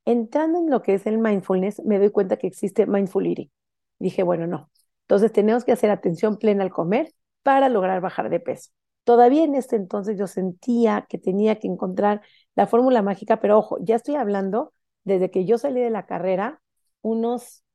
Entrando 0.05 0.57
en 0.57 0.69
lo 0.69 0.81
que 0.81 0.93
es 0.93 1.05
el 1.05 1.17
mindfulness, 1.17 1.81
me 1.83 1.99
doy 1.99 2.09
cuenta 2.09 2.37
que 2.37 2.47
existe 2.47 2.85
mindful 2.87 3.27
eating. 3.27 3.51
Dije, 3.99 4.23
bueno, 4.23 4.47
no. 4.47 4.71
Entonces 5.01 5.33
tenemos 5.33 5.65
que 5.65 5.73
hacer 5.73 5.89
atención 5.91 6.37
plena 6.37 6.63
al 6.63 6.69
comer 6.69 7.13
para 7.43 7.67
lograr 7.67 7.99
bajar 7.99 8.29
de 8.29 8.39
peso. 8.39 8.71
Todavía 9.03 9.43
en 9.43 9.55
este 9.55 9.75
entonces 9.75 10.17
yo 10.17 10.27
sentía 10.27 11.05
que 11.09 11.17
tenía 11.17 11.59
que 11.59 11.67
encontrar 11.67 12.21
la 12.55 12.67
fórmula 12.67 13.01
mágica, 13.01 13.41
pero 13.41 13.57
ojo, 13.57 13.77
ya 13.81 13.97
estoy 13.97 14.15
hablando 14.15 14.71
desde 15.03 15.29
que 15.29 15.43
yo 15.43 15.57
salí 15.57 15.81
de 15.81 15.89
la 15.89 16.05
carrera, 16.05 16.61
unos 17.01 17.65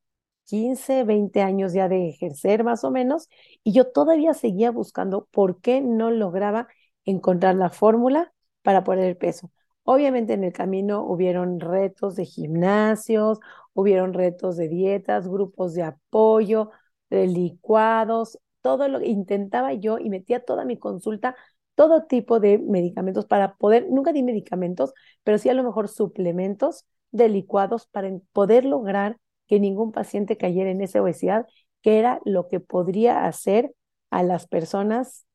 15, 0.46 1.04
20 1.04 1.42
años 1.42 1.74
ya 1.74 1.86
de 1.90 2.08
ejercer 2.08 2.64
más 2.64 2.82
o 2.82 2.90
menos, 2.90 3.28
y 3.62 3.72
yo 3.74 3.92
todavía 3.92 4.32
seguía 4.32 4.70
buscando 4.70 5.28
por 5.32 5.60
qué 5.60 5.82
no 5.82 6.10
lograba 6.10 6.66
encontrar 7.04 7.56
la 7.56 7.68
fórmula 7.68 8.32
para 8.62 8.84
poner 8.84 9.04
el 9.04 9.18
peso. 9.18 9.50
Obviamente 9.88 10.32
en 10.32 10.42
el 10.44 10.52
camino 10.52 11.02
hubieron 11.04 11.60
retos 11.60 12.16
de 12.16 12.24
gimnasios, 12.24 13.38
hubieron 13.72 14.14
retos 14.14 14.56
de 14.56 14.68
dietas, 14.68 15.28
grupos 15.28 15.74
de 15.74 15.84
apoyo, 15.84 16.70
de 17.08 17.26
licuados, 17.28 18.38
todo 18.62 18.88
lo 18.88 18.98
que 18.98 19.06
intentaba 19.06 19.74
yo 19.74 19.98
y 19.98 20.10
metía 20.10 20.44
toda 20.44 20.64
mi 20.64 20.76
consulta, 20.76 21.36
todo 21.76 22.04
tipo 22.06 22.40
de 22.40 22.58
medicamentos 22.58 23.26
para 23.26 23.54
poder, 23.56 23.86
nunca 23.88 24.12
di 24.12 24.22
medicamentos, 24.24 24.92
pero 25.22 25.38
sí 25.38 25.48
a 25.50 25.54
lo 25.54 25.62
mejor 25.62 25.88
suplementos 25.88 26.84
de 27.12 27.28
licuados 27.28 27.86
para 27.86 28.10
poder 28.32 28.64
lograr 28.64 29.18
que 29.46 29.60
ningún 29.60 29.92
paciente 29.92 30.36
cayera 30.36 30.70
en 30.70 30.80
esa 30.80 31.00
obesidad, 31.00 31.46
que 31.82 31.98
era 32.00 32.20
lo 32.24 32.48
que 32.48 32.58
podría 32.58 33.26
hacer 33.26 33.72
a 34.10 34.24
las 34.24 34.48
personas 34.48 35.25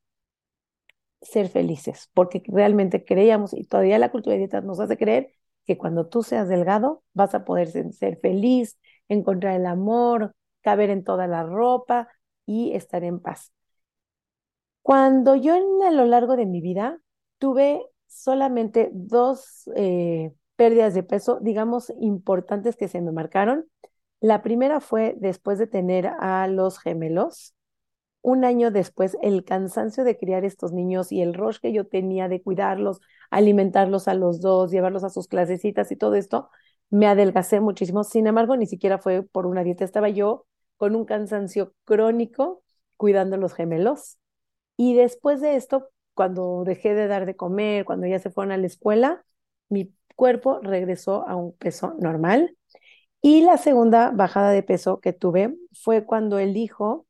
ser 1.22 1.50
felices, 1.50 2.10
porque 2.14 2.44
realmente 2.48 3.06
creíamos, 3.06 3.54
y 3.54 3.66
todavía 3.66 4.00
la 4.00 4.12
cultura 4.12 4.34
de 4.34 4.40
dietas 4.40 4.64
nos 4.64 4.80
hace 4.80 4.98
creer 4.98 5.34
que 5.66 5.78
cuando 5.78 6.08
tú 6.08 6.24
seas 6.24 6.48
delgado 6.50 7.04
vas 7.14 7.36
a 7.36 7.46
poder 7.46 7.70
ser 7.94 8.20
feliz, 8.20 8.80
encontrar 9.08 9.56
el 9.56 9.66
amor, 9.66 10.34
caber 10.62 10.90
en 10.90 11.04
toda 11.04 11.28
la 11.28 11.44
ropa 11.44 12.10
y 12.46 12.74
estar 12.74 13.04
en 13.04 13.20
paz. 13.20 13.52
Cuando 14.82 15.36
yo 15.36 15.56
en, 15.56 15.84
a 15.86 15.92
lo 15.92 16.06
largo 16.06 16.36
de 16.36 16.46
mi 16.46 16.62
vida 16.62 17.00
tuve 17.38 17.86
solamente 18.08 18.90
dos 18.94 19.70
eh, 19.76 20.34
pérdidas 20.56 20.94
de 20.94 21.04
peso, 21.04 21.40
digamos, 21.42 21.94
importantes 22.00 22.76
que 22.76 22.88
se 22.88 23.02
me 23.02 23.12
marcaron, 23.12 23.68
la 24.20 24.42
primera 24.44 24.80
fue 24.80 25.16
después 25.20 25.58
de 25.60 25.68
tener 25.68 26.08
a 26.08 26.48
los 26.48 26.80
gemelos. 26.80 27.56
Un 28.22 28.46
año 28.46 28.70
después, 28.72 29.18
el 29.22 29.44
cansancio 29.44 30.04
de 30.04 30.18
criar 30.18 30.46
estos 30.46 30.74
niños 30.74 31.12
y 31.12 31.22
el 31.22 31.34
rush 31.34 31.58
que 31.60 31.74
yo 31.74 31.88
tenía 31.88 32.28
de 32.28 32.42
cuidarlos, 32.42 33.02
alimentarlos 33.32 34.08
a 34.08 34.14
los 34.14 34.42
dos, 34.42 34.72
llevarlos 34.72 35.04
a 35.04 35.10
sus 35.10 35.28
clasecitas 35.28 35.92
y 35.92 35.96
todo 35.96 36.16
esto, 36.16 36.50
me 36.92 37.08
adelgacé 37.08 37.60
muchísimo. 37.62 38.04
Sin 38.04 38.28
embargo, 38.28 38.58
ni 38.58 38.68
siquiera 38.68 39.00
fue 39.00 39.24
por 39.24 39.48
una 39.48 39.64
dieta. 39.64 39.86
Estaba 39.86 40.10
yo 40.10 40.46
con 40.78 40.96
un 40.96 41.06
cansancio 41.06 41.74
crónico 41.86 42.64
cuidando 42.98 43.38
los 43.38 43.54
gemelos. 43.54 44.18
Y 44.78 44.96
después 44.96 45.42
de 45.42 45.56
esto, 45.56 45.90
cuando 46.14 46.64
dejé 46.66 46.94
de 46.94 47.08
dar 47.08 47.26
de 47.26 47.36
comer, 47.36 47.86
cuando 47.86 48.08
ya 48.08 48.20
se 48.20 48.30
fueron 48.32 48.52
a 48.52 48.58
la 48.58 48.68
escuela, 48.68 49.26
mi 49.70 49.94
cuerpo 50.16 50.60
regresó 50.62 51.28
a 51.28 51.36
un 51.36 51.54
peso 51.54 51.96
normal 52.00 52.56
y 53.22 53.42
la 53.42 53.58
segunda 53.58 54.12
bajada 54.12 54.52
de 54.52 54.64
peso 54.64 55.00
que 55.00 55.14
tuve 55.14 55.56
fue 55.74 56.06
cuando 56.06 56.40
elijo 56.40 57.06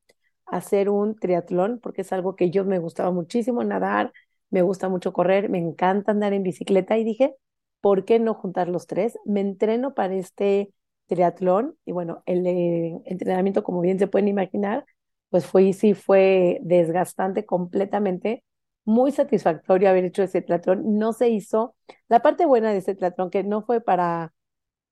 hacer 0.51 0.89
un 0.89 1.15
triatlón, 1.15 1.79
porque 1.81 2.01
es 2.01 2.13
algo 2.13 2.35
que 2.35 2.51
yo 2.51 2.65
me 2.65 2.79
gustaba 2.79 3.11
muchísimo 3.11 3.63
nadar, 3.63 4.11
me 4.49 4.61
gusta 4.61 4.89
mucho 4.89 5.13
correr, 5.13 5.49
me 5.49 5.57
encanta 5.57 6.11
andar 6.11 6.33
en 6.33 6.43
bicicleta 6.43 6.97
y 6.97 7.03
dije, 7.05 7.35
¿por 7.79 8.05
qué 8.05 8.19
no 8.19 8.33
juntar 8.35 8.67
los 8.67 8.85
tres? 8.85 9.17
Me 9.25 9.39
entreno 9.41 9.93
para 9.95 10.13
este 10.15 10.73
triatlón 11.07 11.77
y 11.85 11.93
bueno, 11.93 12.21
el 12.25 12.45
eh, 12.45 13.01
entrenamiento, 13.05 13.63
como 13.63 13.81
bien 13.81 13.97
se 13.97 14.07
pueden 14.07 14.27
imaginar, 14.27 14.85
pues 15.29 15.45
fue, 15.45 15.71
sí 15.73 15.93
fue 15.93 16.59
desgastante 16.63 17.45
completamente, 17.45 18.43
muy 18.83 19.11
satisfactorio 19.11 19.89
haber 19.89 20.05
hecho 20.05 20.23
ese 20.23 20.41
triatlón. 20.41 20.97
No 20.97 21.13
se 21.13 21.29
hizo, 21.29 21.75
la 22.09 22.21
parte 22.21 22.45
buena 22.45 22.71
de 22.71 22.79
ese 22.79 22.95
triatlón, 22.95 23.29
que 23.29 23.43
no 23.43 23.61
fue 23.63 23.81
para 23.81 24.33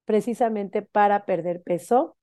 precisamente 0.06 0.82
para 0.82 1.26
perder 1.26 1.62
peso, 1.64 2.18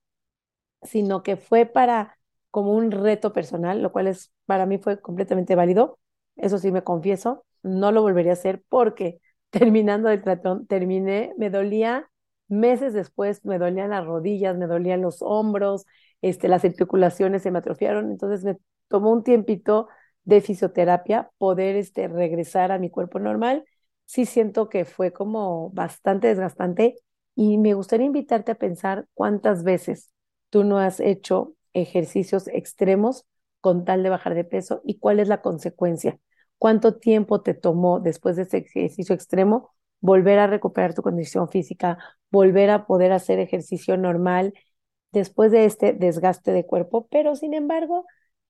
sino 0.83 1.23
que 1.23 1.37
fue 1.37 1.67
para 1.67 2.16
como 2.57 2.73
un 2.73 2.91
reto 2.91 3.35
personal, 3.35 3.83
lo 3.83 3.93
cual 3.93 4.07
es 4.07 4.33
para 4.47 4.65
mí 4.65 4.79
fue 4.79 4.99
completamente 4.99 5.55
válido. 5.55 5.99
Eso 6.37 6.57
sí 6.59 6.73
me 6.73 6.83
confieso, 6.83 7.45
no 7.63 7.93
lo 7.93 8.01
volvería 8.01 8.33
a 8.33 8.35
hacer 8.35 8.63
porque 8.71 9.21
terminando 9.51 10.09
el 10.09 10.23
tratón, 10.23 10.67
terminé, 10.67 11.35
me 11.37 11.51
dolía 11.51 12.11
meses 12.49 12.95
después, 12.95 13.45
me 13.45 13.59
dolían 13.59 13.91
las 13.91 14.07
rodillas, 14.07 14.57
me 14.57 14.67
dolían 14.67 15.03
los 15.03 15.21
hombros, 15.21 15.85
este, 16.23 16.49
las 16.49 16.65
articulaciones 16.65 17.43
se 17.43 17.51
me 17.51 17.59
atrofiaron, 17.59 18.11
entonces 18.11 18.43
me 18.43 18.57
tomó 18.89 19.13
un 19.13 19.23
tiempito 19.23 19.89
de 20.25 20.41
fisioterapia 20.41 21.29
poder 21.37 21.77
este, 21.77 22.09
regresar 22.09 22.73
a 22.73 22.79
mi 22.79 22.89
cuerpo 22.91 23.19
normal. 23.19 23.65
Sí 24.07 24.25
siento 24.25 24.71
que 24.71 24.87
fue 24.87 25.13
como 25.13 25.69
bastante 25.73 26.29
desgastante 26.29 26.97
y 27.35 27.59
me 27.59 27.75
gustaría 27.75 28.07
invitarte 28.07 28.53
a 28.53 28.55
pensar 28.55 29.07
cuántas 29.13 29.63
veces 29.63 30.11
tú 30.49 30.65
no 30.65 30.79
has 30.79 31.01
hecho 31.01 31.53
ejercicios 31.83 32.49
extremos 32.49 33.27
con 33.61 33.85
tal 33.85 34.03
de 34.03 34.11
bajar 34.11 34.35
de 34.35 34.45
peso 34.45 34.81
y 34.85 34.99
cuál 34.99 35.21
es 35.21 35.29
la 35.29 35.43
consecuencia. 35.43 36.19
¿Cuánto 36.59 36.97
tiempo 36.97 37.43
te 37.43 37.55
tomó 37.55 38.01
después 38.01 38.37
de 38.37 38.43
ese 38.43 38.59
ejercicio 38.59 39.15
extremo 39.15 39.71
volver 40.01 40.39
a 40.39 40.47
recuperar 40.47 40.95
tu 40.95 41.03
condición 41.03 41.49
física, 41.49 41.99
volver 42.31 42.71
a 42.71 42.87
poder 42.87 43.13
hacer 43.13 43.39
ejercicio 43.41 43.97
normal 43.97 44.55
después 45.13 45.53
de 45.53 45.65
este 45.67 45.93
desgaste 45.93 46.53
de 46.53 46.67
cuerpo? 46.67 47.09
Pero 47.11 47.37
sin 47.37 47.55
embargo, 47.55 48.07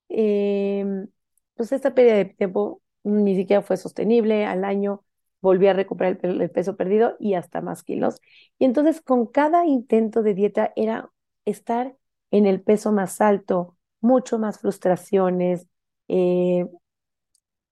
em, 0.09 1.09
pues 1.55 1.73
esta 1.73 1.95
pérdida 1.95 2.17
de 2.17 2.27
tiempo 2.27 2.83
ni 3.05 3.37
siquiera 3.37 3.63
fue 3.63 3.77
sostenible. 3.77 4.45
Al 4.47 4.65
año 4.65 5.05
volví 5.41 5.67
a 5.69 5.73
recuperar 5.73 6.19
el, 6.23 6.51
peso 6.51 6.77
perdido 6.77 7.17
y 7.19 7.35
hasta 7.35 7.61
más 7.61 7.83
kilos. 7.83 8.21
Y 8.59 8.65
entonces 8.67 9.01
con 9.01 9.27
cada 9.27 9.67
intento 9.67 10.23
de 10.23 10.35
dieta 10.35 10.73
era 10.77 11.11
estar 11.45 11.97
en 12.31 12.47
el 12.47 12.63
peso 12.63 12.93
más 12.93 13.21
alto, 13.21 13.77
mucho 14.01 14.39
más 14.39 14.59
frustraciones. 14.61 15.67
Eh, 16.09 16.67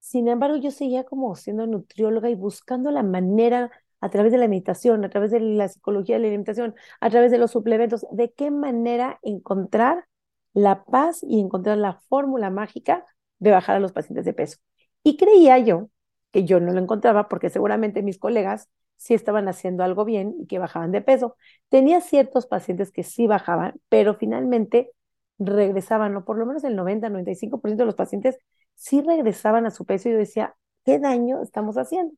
sin 0.00 0.28
embargo, 0.28 0.56
yo 0.56 0.70
seguía 0.70 1.04
como 1.04 1.34
siendo 1.34 1.66
nutrióloga 1.66 2.28
y 2.30 2.34
buscando 2.34 2.90
la 2.90 3.02
manera 3.02 3.70
a 4.00 4.10
través 4.10 4.32
de 4.32 4.38
la 4.38 4.48
meditación, 4.48 5.04
a 5.04 5.08
través 5.08 5.30
de 5.30 5.40
la 5.40 5.68
psicología 5.68 6.16
de 6.16 6.20
la 6.22 6.28
alimentación, 6.28 6.74
a 7.00 7.10
través 7.10 7.30
de 7.30 7.38
los 7.38 7.52
suplementos, 7.52 8.06
de 8.12 8.32
qué 8.32 8.50
manera 8.50 9.18
encontrar 9.22 10.06
la 10.52 10.84
paz 10.84 11.22
y 11.22 11.40
encontrar 11.40 11.78
la 11.78 11.94
fórmula 11.94 12.50
mágica 12.50 13.04
de 13.38 13.50
bajar 13.50 13.76
a 13.76 13.80
los 13.80 13.92
pacientes 13.92 14.26
de 14.26 14.34
peso. 14.34 14.58
Y 15.02 15.16
creía 15.16 15.58
yo 15.58 15.88
que 16.32 16.44
yo 16.44 16.60
no 16.60 16.72
lo 16.72 16.80
encontraba 16.80 17.28
porque 17.28 17.48
seguramente 17.50 18.02
mis 18.02 18.18
colegas 18.18 18.68
sí 18.96 19.14
estaban 19.14 19.48
haciendo 19.48 19.84
algo 19.84 20.04
bien 20.04 20.34
y 20.40 20.46
que 20.46 20.58
bajaban 20.58 20.92
de 20.92 21.02
peso. 21.02 21.36
Tenía 21.68 22.00
ciertos 22.00 22.46
pacientes 22.46 22.90
que 22.92 23.02
sí 23.04 23.26
bajaban, 23.26 23.80
pero 23.88 24.14
finalmente 24.14 24.90
regresaban, 25.38 26.16
o 26.16 26.24
por 26.24 26.38
lo 26.38 26.46
menos 26.46 26.64
el 26.64 26.76
90-95% 26.76 27.82
de 27.82 27.86
los 27.86 27.94
pacientes 27.96 28.38
sí 28.74 29.02
regresaban 29.02 29.66
a 29.66 29.70
su 29.70 29.84
peso 29.84 30.08
y 30.08 30.12
yo 30.12 30.18
decía, 30.18 30.54
¿qué 30.84 30.98
daño 30.98 31.42
estamos 31.42 31.76
haciendo? 31.76 32.14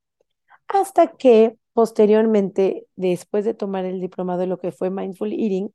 Hasta 0.69 1.09
que 1.17 1.59
posteriormente, 1.73 2.87
después 2.97 3.45
de 3.45 3.55
tomar 3.55 3.85
el 3.85 4.01
diplomado 4.01 4.41
de 4.41 4.47
lo 4.47 4.59
que 4.59 4.73
fue 4.73 4.91
Mindful 4.91 5.33
Eating, 5.33 5.73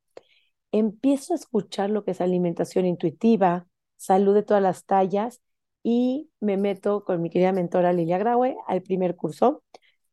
empiezo 0.71 1.33
a 1.33 1.35
escuchar 1.37 1.89
lo 1.89 2.03
que 2.03 2.11
es 2.11 2.21
alimentación 2.21 2.85
intuitiva, 2.85 3.67
salud 3.97 4.33
de 4.33 4.43
todas 4.43 4.63
las 4.63 4.85
tallas 4.85 5.41
y 5.83 6.29
me 6.39 6.57
meto 6.57 7.03
con 7.05 7.21
mi 7.21 7.29
querida 7.29 7.51
mentora 7.51 7.93
Lilia 7.93 8.17
Graue 8.17 8.57
al 8.67 8.81
primer 8.83 9.15
curso, 9.15 9.63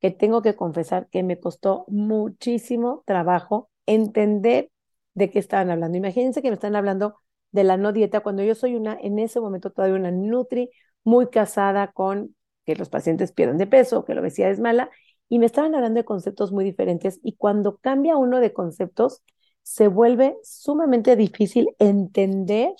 que 0.00 0.10
tengo 0.10 0.42
que 0.42 0.56
confesar 0.56 1.08
que 1.08 1.22
me 1.22 1.38
costó 1.40 1.84
muchísimo 1.88 3.02
trabajo 3.06 3.70
entender 3.86 4.70
de 5.14 5.30
qué 5.30 5.38
estaban 5.38 5.70
hablando. 5.70 5.98
Imagínense 5.98 6.42
que 6.42 6.48
me 6.48 6.54
están 6.54 6.76
hablando 6.76 7.16
de 7.50 7.64
la 7.64 7.76
no 7.76 7.92
dieta 7.92 8.20
cuando 8.20 8.42
yo 8.42 8.54
soy 8.54 8.76
una, 8.76 8.98
en 9.00 9.18
ese 9.18 9.40
momento 9.40 9.70
todavía 9.70 9.96
una 9.96 10.10
nutri 10.10 10.70
muy 11.04 11.28
casada 11.28 11.92
con 11.92 12.36
que 12.64 12.76
los 12.76 12.90
pacientes 12.90 13.32
pierdan 13.32 13.58
de 13.58 13.66
peso, 13.66 14.04
que 14.04 14.14
la 14.14 14.20
obesidad 14.20 14.50
es 14.50 14.60
mala, 14.60 14.90
y 15.28 15.38
me 15.38 15.46
estaban 15.46 15.74
hablando 15.74 15.98
de 15.98 16.04
conceptos 16.04 16.52
muy 16.52 16.64
diferentes 16.64 17.18
y 17.22 17.34
cuando 17.36 17.78
cambia 17.78 18.16
uno 18.16 18.40
de 18.40 18.52
conceptos, 18.52 19.22
se 19.62 19.88
vuelve 19.88 20.36
sumamente 20.42 21.16
difícil 21.16 21.68
entender 21.78 22.72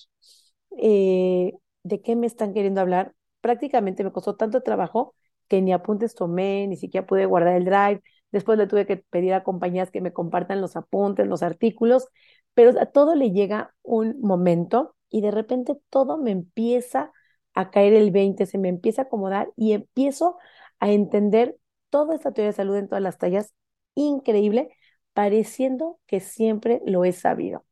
eh, 0.79 1.53
de 1.83 2.01
qué 2.03 2.17
me 2.17 2.27
están 2.27 2.55
queriendo 2.55 2.81
hablar. 2.81 3.15
Prácticamente 3.41 4.05
me 4.05 4.13
costó 4.13 4.37
tanto 4.37 4.63
trabajo 4.63 5.15
que 5.49 5.63
ni 5.63 5.73
apuntes 5.73 6.15
tomé, 6.15 6.67
ni 6.69 6.77
siquiera 6.77 7.07
pude 7.07 7.27
guardar 7.27 7.57
el 7.57 7.65
drive. 7.65 8.03
Después 8.33 8.59
le 8.59 8.67
tuve 8.67 8.87
que 8.87 8.99
pedir 8.99 9.35
a 9.35 9.43
compañías 9.43 9.91
que 9.91 10.01
me 10.01 10.13
compartan 10.13 10.61
los 10.61 10.77
apuntes, 10.77 11.27
los 11.27 11.43
artículos, 11.43 12.09
pero 12.55 12.79
a 12.81 12.87
todo 12.87 13.15
le 13.15 13.31
llega 13.33 13.75
un 13.83 14.21
momento 14.21 14.97
y 15.09 15.21
de 15.23 15.31
repente 15.31 15.77
todo 15.91 16.19
me 16.19 16.31
empieza 16.31 17.13
a 17.55 17.71
caer 17.71 17.95
el 17.95 18.11
20, 18.11 18.47
se 18.47 18.59
me 18.59 18.69
empieza 18.69 19.03
a 19.03 19.05
acomodar 19.07 19.51
y 19.57 19.73
empiezo 19.73 20.37
a 20.81 20.91
entender 20.91 21.57
toda 21.91 22.15
esta 22.15 22.33
teoría 22.33 22.51
de 22.51 22.57
salud 22.57 22.77
en 22.77 22.89
todas 22.89 23.03
las 23.03 23.19
tallas, 23.19 23.55
increíble, 23.95 24.71
pareciendo 25.13 25.99
que 26.07 26.21
siempre 26.21 26.81
lo 26.87 27.05
he 27.05 27.13
sabido. 27.13 27.65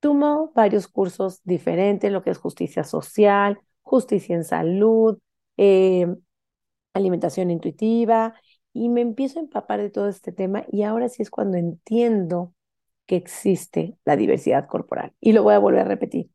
Tomo 0.00 0.52
varios 0.54 0.88
cursos 0.88 1.40
diferentes, 1.44 2.10
lo 2.10 2.22
que 2.22 2.30
es 2.30 2.38
justicia 2.38 2.84
social, 2.84 3.60
justicia 3.82 4.34
en 4.34 4.44
salud, 4.44 5.18
eh, 5.58 6.06
alimentación 6.92 7.50
intuitiva, 7.50 8.34
y 8.72 8.88
me 8.88 9.00
empiezo 9.00 9.38
a 9.38 9.42
empapar 9.42 9.80
de 9.80 9.90
todo 9.90 10.08
este 10.08 10.32
tema 10.32 10.64
y 10.70 10.82
ahora 10.82 11.08
sí 11.08 11.22
es 11.22 11.30
cuando 11.30 11.56
entiendo 11.56 12.54
que 13.06 13.16
existe 13.16 13.96
la 14.04 14.16
diversidad 14.16 14.68
corporal. 14.68 15.12
Y 15.20 15.32
lo 15.32 15.42
voy 15.42 15.54
a 15.54 15.58
volver 15.58 15.80
a 15.80 15.84
repetir. 15.84 16.30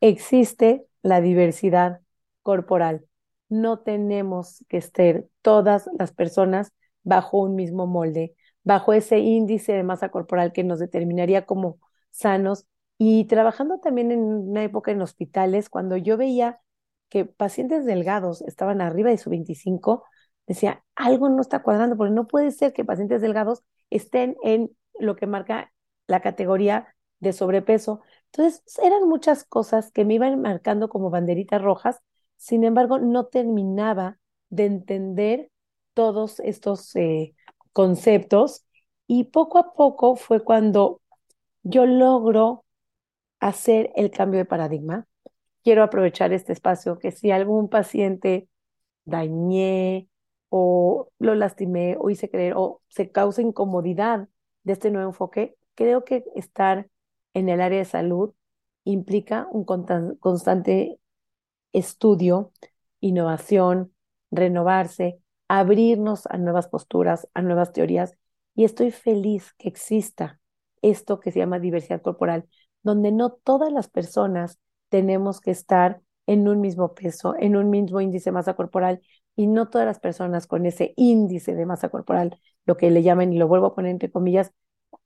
Existe 0.00 0.86
la 1.02 1.20
diversidad 1.20 2.00
corporal. 2.42 3.04
No 3.48 3.80
tenemos 3.80 4.64
que 4.68 4.76
estar 4.78 5.24
todas 5.42 5.90
las 5.98 6.12
personas 6.12 6.72
bajo 7.02 7.38
un 7.38 7.56
mismo 7.56 7.86
molde, 7.86 8.34
bajo 8.62 8.92
ese 8.92 9.18
índice 9.18 9.72
de 9.72 9.82
masa 9.82 10.10
corporal 10.10 10.52
que 10.52 10.64
nos 10.64 10.78
determinaría 10.78 11.46
como 11.46 11.78
sanos. 12.10 12.66
Y 12.98 13.24
trabajando 13.24 13.80
también 13.80 14.12
en 14.12 14.20
una 14.22 14.62
época 14.62 14.92
en 14.92 15.02
hospitales, 15.02 15.68
cuando 15.68 15.96
yo 15.96 16.16
veía 16.16 16.60
que 17.12 17.26
pacientes 17.26 17.84
delgados 17.84 18.40
estaban 18.40 18.80
arriba 18.80 19.10
de 19.10 19.18
su 19.18 19.28
25, 19.28 20.02
decía, 20.46 20.82
algo 20.94 21.28
no 21.28 21.42
está 21.42 21.62
cuadrando, 21.62 21.94
porque 21.98 22.14
no 22.14 22.26
puede 22.26 22.52
ser 22.52 22.72
que 22.72 22.86
pacientes 22.86 23.20
delgados 23.20 23.64
estén 23.90 24.34
en 24.42 24.74
lo 24.98 25.14
que 25.14 25.26
marca 25.26 25.74
la 26.06 26.22
categoría 26.22 26.96
de 27.20 27.34
sobrepeso. 27.34 28.00
Entonces, 28.32 28.62
eran 28.82 29.06
muchas 29.10 29.44
cosas 29.44 29.92
que 29.92 30.06
me 30.06 30.14
iban 30.14 30.40
marcando 30.40 30.88
como 30.88 31.10
banderitas 31.10 31.60
rojas, 31.60 32.00
sin 32.36 32.64
embargo, 32.64 32.98
no 32.98 33.26
terminaba 33.26 34.18
de 34.48 34.64
entender 34.64 35.50
todos 35.92 36.40
estos 36.40 36.96
eh, 36.96 37.34
conceptos 37.74 38.64
y 39.06 39.24
poco 39.24 39.58
a 39.58 39.74
poco 39.74 40.16
fue 40.16 40.42
cuando 40.42 41.02
yo 41.62 41.84
logro 41.84 42.64
hacer 43.40 43.92
el 43.96 44.10
cambio 44.10 44.38
de 44.38 44.46
paradigma. 44.46 45.06
Quiero 45.62 45.82
aprovechar 45.84 46.32
este 46.32 46.52
espacio 46.52 46.98
que 46.98 47.12
si 47.12 47.30
algún 47.30 47.68
paciente 47.68 48.48
dañé 49.04 50.08
o 50.48 51.10
lo 51.18 51.34
lastimé 51.34 51.96
o 51.98 52.10
hice 52.10 52.30
creer 52.30 52.54
o 52.56 52.82
se 52.88 53.10
causa 53.10 53.42
incomodidad 53.42 54.28
de 54.64 54.72
este 54.72 54.90
nuevo 54.90 55.10
enfoque, 55.10 55.56
creo 55.74 56.04
que 56.04 56.24
estar 56.34 56.88
en 57.34 57.48
el 57.48 57.60
área 57.60 57.78
de 57.78 57.84
salud 57.84 58.34
implica 58.84 59.48
un 59.52 59.64
constante 59.64 60.98
estudio, 61.72 62.52
innovación, 63.00 63.92
renovarse, 64.30 65.20
abrirnos 65.48 66.26
a 66.26 66.38
nuevas 66.38 66.68
posturas, 66.68 67.28
a 67.34 67.42
nuevas 67.42 67.72
teorías. 67.72 68.16
Y 68.54 68.64
estoy 68.64 68.90
feliz 68.90 69.54
que 69.58 69.68
exista 69.68 70.40
esto 70.82 71.20
que 71.20 71.30
se 71.30 71.38
llama 71.38 71.58
diversidad 71.60 72.02
corporal, 72.02 72.48
donde 72.82 73.12
no 73.12 73.30
todas 73.30 73.72
las 73.72 73.88
personas 73.88 74.58
tenemos 74.92 75.40
que 75.40 75.50
estar 75.50 76.02
en 76.26 76.46
un 76.48 76.60
mismo 76.60 76.94
peso, 76.94 77.34
en 77.38 77.56
un 77.56 77.70
mismo 77.70 78.00
índice 78.02 78.30
de 78.30 78.34
masa 78.34 78.54
corporal, 78.54 79.00
y 79.36 79.46
no 79.46 79.70
todas 79.70 79.86
las 79.86 80.00
personas 80.00 80.46
con 80.46 80.66
ese 80.66 80.92
índice 80.96 81.54
de 81.54 81.64
masa 81.64 81.88
corporal, 81.88 82.38
lo 82.66 82.76
que 82.76 82.90
le 82.90 83.02
llaman, 83.02 83.32
y 83.32 83.38
lo 83.38 83.48
vuelvo 83.48 83.68
a 83.68 83.74
poner 83.74 83.90
entre 83.90 84.10
comillas, 84.10 84.52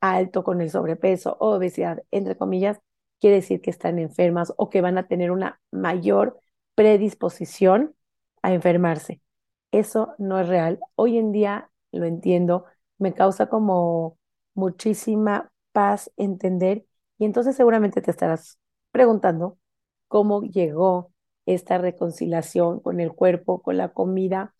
alto 0.00 0.42
con 0.42 0.60
el 0.60 0.70
sobrepeso 0.70 1.36
o 1.40 1.54
obesidad, 1.54 2.02
entre 2.10 2.36
comillas, 2.36 2.80
quiere 3.20 3.36
decir 3.36 3.60
que 3.60 3.70
están 3.70 4.00
enfermas 4.00 4.52
o 4.56 4.70
que 4.70 4.80
van 4.80 4.98
a 4.98 5.06
tener 5.06 5.30
una 5.30 5.60
mayor 5.70 6.40
predisposición 6.74 7.94
a 8.42 8.52
enfermarse. 8.52 9.22
Eso 9.70 10.14
no 10.18 10.40
es 10.40 10.48
real. 10.48 10.80
Hoy 10.96 11.18
en 11.18 11.30
día 11.32 11.70
lo 11.92 12.06
entiendo, 12.06 12.64
me 12.98 13.14
causa 13.14 13.48
como 13.48 14.18
muchísima 14.54 15.50
paz 15.72 16.10
entender 16.16 16.86
y 17.18 17.24
entonces 17.24 17.54
seguramente 17.56 18.02
te 18.02 18.10
estarás 18.10 18.58
preguntando 18.90 19.58
cómo 20.08 20.42
llegó 20.42 21.12
esta 21.46 21.78
reconciliación 21.78 22.80
con 22.80 23.00
el 23.00 23.12
cuerpo, 23.12 23.62
con 23.62 23.76
la 23.76 23.92
comida. 23.92 24.54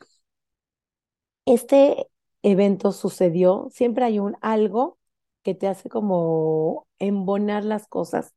Este 1.44 2.08
evento 2.42 2.92
sucedió, 2.92 3.68
siempre 3.70 4.04
hay 4.04 4.18
un 4.18 4.36
algo 4.40 4.98
que 5.42 5.54
te 5.54 5.68
hace 5.68 5.88
como 5.88 6.86
embonar 6.98 7.64
las 7.64 7.86
cosas. 7.88 8.34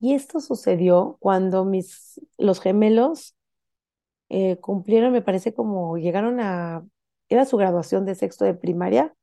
Y 0.00 0.14
esto 0.14 0.40
sucedió 0.40 1.16
cuando 1.20 1.64
mis, 1.64 2.20
los 2.38 2.60
gemelos 2.60 3.36
eh, 4.28 4.56
cumplieron, 4.58 5.12
me 5.12 5.22
parece 5.22 5.54
como 5.54 5.96
llegaron 5.98 6.40
a, 6.40 6.86
era 7.28 7.44
su 7.46 7.56
graduación 7.56 8.04
de 8.06 8.14
sexto 8.14 8.44
de 8.44 8.54
primaria, 8.54 9.14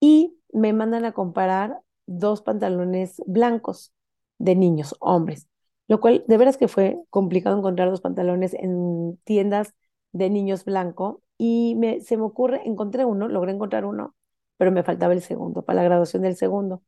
y 0.00 0.38
me 0.52 0.72
mandan 0.72 1.04
a 1.04 1.12
comparar 1.12 1.80
dos 2.06 2.42
pantalones 2.42 3.22
blancos 3.26 3.92
de 4.38 4.54
niños, 4.54 4.94
hombres, 5.00 5.48
lo 5.88 6.00
cual 6.00 6.24
de 6.26 6.36
veras 6.38 6.56
que 6.56 6.68
fue 6.68 6.98
complicado 7.10 7.58
encontrar 7.58 7.90
dos 7.90 8.00
pantalones 8.00 8.54
en 8.54 9.18
tiendas 9.24 9.74
de 10.12 10.30
niños 10.30 10.64
blanco 10.64 11.22
y 11.38 11.74
me, 11.76 12.00
se 12.00 12.16
me 12.16 12.24
ocurre, 12.24 12.62
encontré 12.66 13.04
uno, 13.04 13.28
logré 13.28 13.52
encontrar 13.52 13.84
uno 13.84 14.14
pero 14.56 14.72
me 14.72 14.82
faltaba 14.82 15.12
el 15.12 15.22
segundo, 15.22 15.62
para 15.64 15.78
la 15.78 15.84
graduación 15.84 16.22
del 16.22 16.36
segundo. 16.36 16.82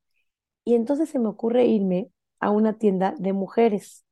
Y 0.65 0.75
entonces 0.75 1.11
se 1.11 1.19
me 1.19 1.29
ocurre 1.29 1.67
irme 1.67 2.11
a 2.41 2.51
una 2.51 2.79
tienda 2.79 3.15
de 3.19 3.33
mujeres 3.33 4.05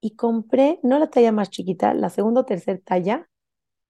y 0.00 0.16
compré, 0.16 0.80
no 0.82 0.98
la 0.98 1.10
talla 1.10 1.32
más 1.32 1.50
chiquita, 1.50 1.94
la 1.94 2.10
segunda 2.10 2.42
o 2.42 2.44
tercera 2.46 2.80
talla, 2.84 3.28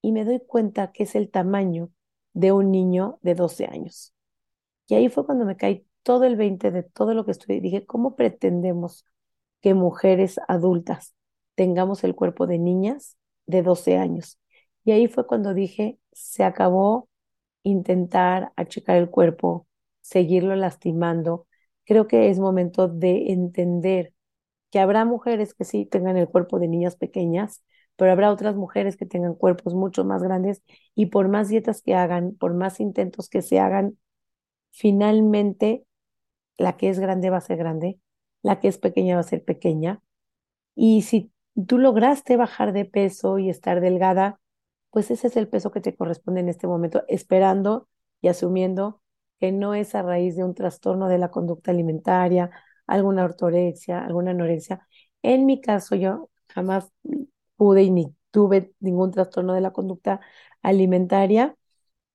y 0.03 0.13
me 0.13 0.25
doy 0.25 0.41
cuenta 0.47 0.93
que 0.93 1.05
es 1.05 1.15
el 1.17 1.31
tamaño 1.31 1.91
de 2.33 2.53
un 2.53 2.71
niño 2.71 3.19
de 3.23 3.35
12 3.35 3.67
años. 3.67 4.15
Y 4.89 4.95
ahí 4.95 5.09
fue 5.09 5.27
cuando 5.27 5.45
me 5.45 5.57
caí 5.57 5.87
todo 6.03 6.25
el 6.25 6.37
20 6.37 6.71
de 6.71 6.83
todo 6.85 7.15
lo 7.15 7.25
que 7.25 7.33
estudié. 7.33 7.61
Dije, 7.61 7.87
¿cómo 7.87 8.17
pretendemos 8.17 9.05
que 9.63 9.75
mujeres 9.75 10.41
adultas 10.49 11.15
tengamos 11.55 12.05
el 12.05 12.15
cuerpo 12.15 12.47
de 12.47 12.59
niñas 12.59 13.17
de 13.47 13.63
12 13.63 13.97
años? 13.99 14.39
Y 14.85 14.93
ahí 14.93 15.09
fue 15.09 15.27
cuando 15.27 15.55
dije, 15.55 15.99
se 16.13 16.45
acabó 16.45 17.09
intentar 17.63 18.53
achicar 18.57 18.97
el 18.97 19.11
cuerpo, 19.11 19.67
seguirlo 20.01 20.57
lastimando. 20.57 21.47
Creo 21.85 22.07
que 22.07 22.31
es 22.31 22.39
momento 22.39 22.89
de 22.89 23.33
entender 23.33 24.15
que 24.71 24.79
habrá 24.81 25.05
mujeres 25.05 25.55
que 25.55 25.65
sí 25.65 25.87
tengan 25.87 26.17
el 26.17 26.29
cuerpo 26.29 26.59
de 26.59 26.69
niñas 26.69 26.97
pequeñas, 26.97 27.65
pero 27.97 28.13
habrá 28.13 28.31
otras 28.33 28.57
mujeres 28.57 28.97
que 28.97 29.07
tengan 29.07 29.35
cuerpos 29.35 29.75
mucho 29.75 30.05
más 30.05 30.23
grandes 30.23 30.63
y 30.95 31.07
por 31.07 31.29
más 31.29 31.49
dietas 31.49 31.83
que 31.83 31.95
hagan, 31.95 32.35
por 32.37 32.55
más 32.55 32.81
intentos 32.81 33.29
que 33.29 33.43
se 33.43 33.59
hagan, 33.59 33.99
finalmente 34.73 35.87
la 36.59 36.77
que 36.77 36.91
es 36.91 37.01
grande 37.01 37.31
va 37.31 37.39
a 37.39 37.41
ser 37.43 37.59
grande, 37.59 38.01
la 38.47 38.61
que 38.61 38.69
es 38.69 38.79
pequeña 38.79 39.17
va 39.17 39.23
a 39.23 39.25
ser 39.25 39.45
pequeña. 39.45 40.01
Y 40.77 41.03
si 41.03 41.33
tú 41.67 41.79
lograste 41.79 42.37
bajar 42.37 42.73
de 42.73 42.85
peso 42.85 43.39
y 43.39 43.51
estar 43.51 43.81
delgada, 43.81 44.41
pues 44.91 45.11
ese 45.11 45.27
es 45.29 45.37
el 45.37 45.49
peso 45.49 45.73
que 45.73 45.81
te 45.81 45.97
corresponde 45.97 46.41
en 46.43 46.49
este 46.49 46.69
momento, 46.69 47.03
esperando 47.09 47.89
y 48.21 48.29
asumiendo 48.29 49.03
que 49.41 49.51
no 49.53 49.75
es 49.75 49.97
a 49.97 50.03
raíz 50.03 50.37
de 50.37 50.45
un 50.45 50.55
trastorno 50.55 51.09
de 51.09 51.19
la 51.19 51.31
conducta 51.33 51.73
alimentaria, 51.73 52.51
alguna 52.87 53.25
ortorexia, 53.25 54.05
alguna 54.05 54.31
anorexia. 54.31 54.87
En 55.23 55.45
mi 55.47 55.61
caso, 55.61 55.97
yo 55.97 56.31
jamás 56.49 56.93
pude 57.57 57.83
y 57.83 57.91
ni 57.91 58.15
tuve 58.31 58.73
ningún 58.79 59.11
trastorno 59.11 59.55
de 59.55 59.61
la 59.61 59.73
conducta 59.73 60.21
alimentaria. 60.63 61.57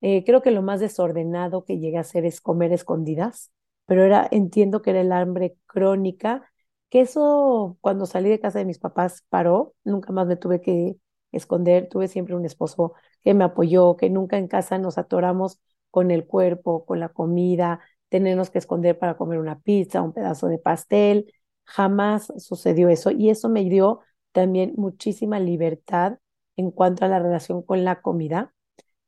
Eh, 0.00 0.24
creo 0.24 0.40
que 0.42 0.50
lo 0.50 0.62
más 0.62 0.80
desordenado 0.80 1.64
que 1.66 1.78
llegué 1.78 1.98
a 1.98 2.00
hacer 2.02 2.24
es 2.24 2.40
comer 2.40 2.72
escondidas, 2.72 3.52
pero 3.92 4.04
era, 4.06 4.26
entiendo 4.30 4.80
que 4.82 4.90
era 4.90 5.00
el 5.02 5.12
hambre 5.12 5.56
crónica, 5.66 6.50
que 6.88 7.02
eso 7.02 7.76
cuando 7.82 8.06
salí 8.06 8.30
de 8.30 8.40
casa 8.40 8.58
de 8.58 8.64
mis 8.64 8.78
papás 8.78 9.22
paró, 9.28 9.74
nunca 9.84 10.12
más 10.12 10.26
me 10.26 10.36
tuve 10.36 10.60
que 10.62 10.96
esconder, 11.30 11.88
tuve 11.90 12.08
siempre 12.08 12.34
un 12.34 12.46
esposo 12.46 12.94
que 13.22 13.34
me 13.34 13.44
apoyó, 13.44 13.96
que 13.98 14.08
nunca 14.10 14.38
en 14.38 14.48
casa 14.48 14.78
nos 14.78 14.96
atoramos 14.98 15.60
con 15.90 16.10
el 16.10 16.26
cuerpo, 16.26 16.84
con 16.86 17.00
la 17.00 17.10
comida, 17.10 17.80
tenernos 18.08 18.48
que 18.50 18.58
esconder 18.58 18.98
para 18.98 19.16
comer 19.18 19.38
una 19.38 19.60
pizza, 19.60 20.00
un 20.02 20.12
pedazo 20.14 20.48
de 20.48 20.58
pastel, 20.58 21.32
jamás 21.64 22.32
sucedió 22.38 22.88
eso 22.88 23.10
y 23.10 23.28
eso 23.30 23.48
me 23.50 23.64
dio 23.64 24.00
también 24.32 24.72
muchísima 24.76 25.38
libertad 25.40 26.18
en 26.56 26.70
cuanto 26.70 27.04
a 27.04 27.08
la 27.08 27.18
relación 27.18 27.62
con 27.62 27.84
la 27.84 28.00
comida. 28.02 28.54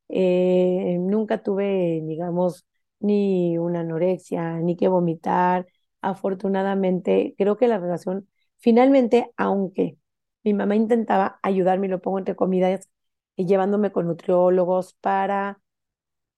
Eh, 0.09 0.97
nunca 1.01 1.42
tuve, 1.42 2.03
digamos, 2.07 2.66
ni 3.00 3.59
una 3.59 3.80
anorexia, 3.80 4.59
ni 4.61 4.76
que 4.76 4.88
vomitar. 4.88 5.66
Afortunadamente, 6.00 7.35
creo 7.38 7.57
que 7.57 7.68
la 7.68 7.78
relación, 7.78 8.28
finalmente, 8.59 9.30
aunque 9.37 9.98
mi 10.42 10.54
mamá 10.54 10.76
intentaba 10.76 11.38
ayudarme, 11.42 11.88
lo 11.88 12.00
pongo 12.00 12.18
entre 12.18 12.37
comidas, 12.37 12.88
y 13.37 13.46
llevándome 13.46 13.90
con 13.92 14.07
nutriólogos 14.07 14.94
para, 14.94 15.61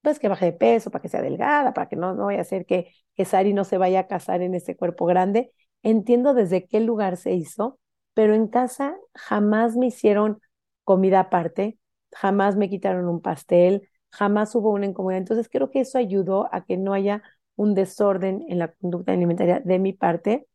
pues, 0.02 0.18
que 0.18 0.28
baje 0.28 0.46
de 0.46 0.52
peso, 0.52 0.90
para 0.90 1.02
que 1.02 1.08
sea 1.08 1.22
delgada, 1.22 1.74
para 1.74 1.88
que 1.88 1.96
no, 1.96 2.14
no 2.14 2.26
vaya 2.26 2.40
a 2.40 2.44
ser 2.44 2.66
que, 2.66 2.92
que 3.14 3.24
Sari 3.24 3.52
no 3.52 3.64
se 3.64 3.78
vaya 3.78 4.00
a 4.00 4.06
casar 4.06 4.42
en 4.42 4.54
ese 4.54 4.76
cuerpo 4.76 5.06
grande. 5.06 5.52
Entiendo 5.82 6.34
desde 6.34 6.66
qué 6.66 6.80
lugar 6.80 7.16
se 7.16 7.32
hizo, 7.34 7.78
pero 8.14 8.34
en 8.34 8.48
casa 8.48 8.96
jamás 9.14 9.76
me 9.76 9.86
hicieron 9.86 10.40
comida 10.84 11.20
aparte, 11.20 11.78
jamás 12.12 12.56
me 12.56 12.70
quitaron 12.70 13.08
un 13.08 13.20
pastel, 13.20 13.88
jamás 14.16 14.54
hubo 14.54 14.70
una 14.72 14.86
incomodidad. 14.86 15.18
Entonces 15.18 15.48
creo 15.50 15.70
que 15.70 15.80
eso 15.80 15.98
ayudó 15.98 16.48
a 16.52 16.64
que 16.64 16.76
no 16.76 16.92
haya 16.94 17.22
un 17.56 17.74
desorden 17.74 18.44
en 18.48 18.58
la 18.58 18.72
conducta 18.72 19.12
alimentaria 19.12 19.60
de 19.60 19.78
mi 19.78 19.92
parte, 19.92 20.46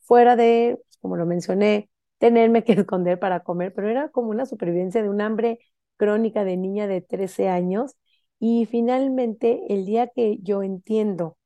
fuera 0.00 0.36
de, 0.36 0.78
pues, 0.82 0.98
como 0.98 1.16
lo 1.16 1.26
mencioné, 1.26 1.90
tenerme 2.18 2.64
que 2.64 2.72
esconder 2.74 3.18
para 3.18 3.40
comer, 3.40 3.72
pero 3.74 3.88
era 3.88 4.08
como 4.10 4.30
una 4.30 4.46
supervivencia 4.46 5.02
de 5.02 5.10
un 5.10 5.20
hambre 5.20 5.58
crónica 5.96 6.44
de 6.44 6.56
niña 6.56 6.86
de 6.88 7.00
13 7.02 7.48
años. 7.48 7.96
Y 8.38 8.66
finalmente, 8.66 9.62
el 9.70 9.86
día 9.86 10.08
que 10.08 10.38
yo 10.42 10.62
entiendo 10.62 11.38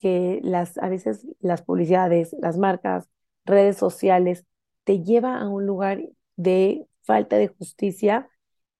que 0.00 0.40
las, 0.42 0.78
a 0.78 0.88
veces 0.88 1.26
las 1.40 1.62
publicidades, 1.62 2.34
las 2.40 2.58
marcas, 2.58 3.08
redes 3.44 3.76
sociales, 3.76 4.44
te 4.84 5.02
lleva 5.02 5.38
a 5.40 5.48
un 5.48 5.66
lugar 5.66 6.02
de 6.36 6.86
falta 7.02 7.36
de 7.36 7.48
justicia, 7.48 8.28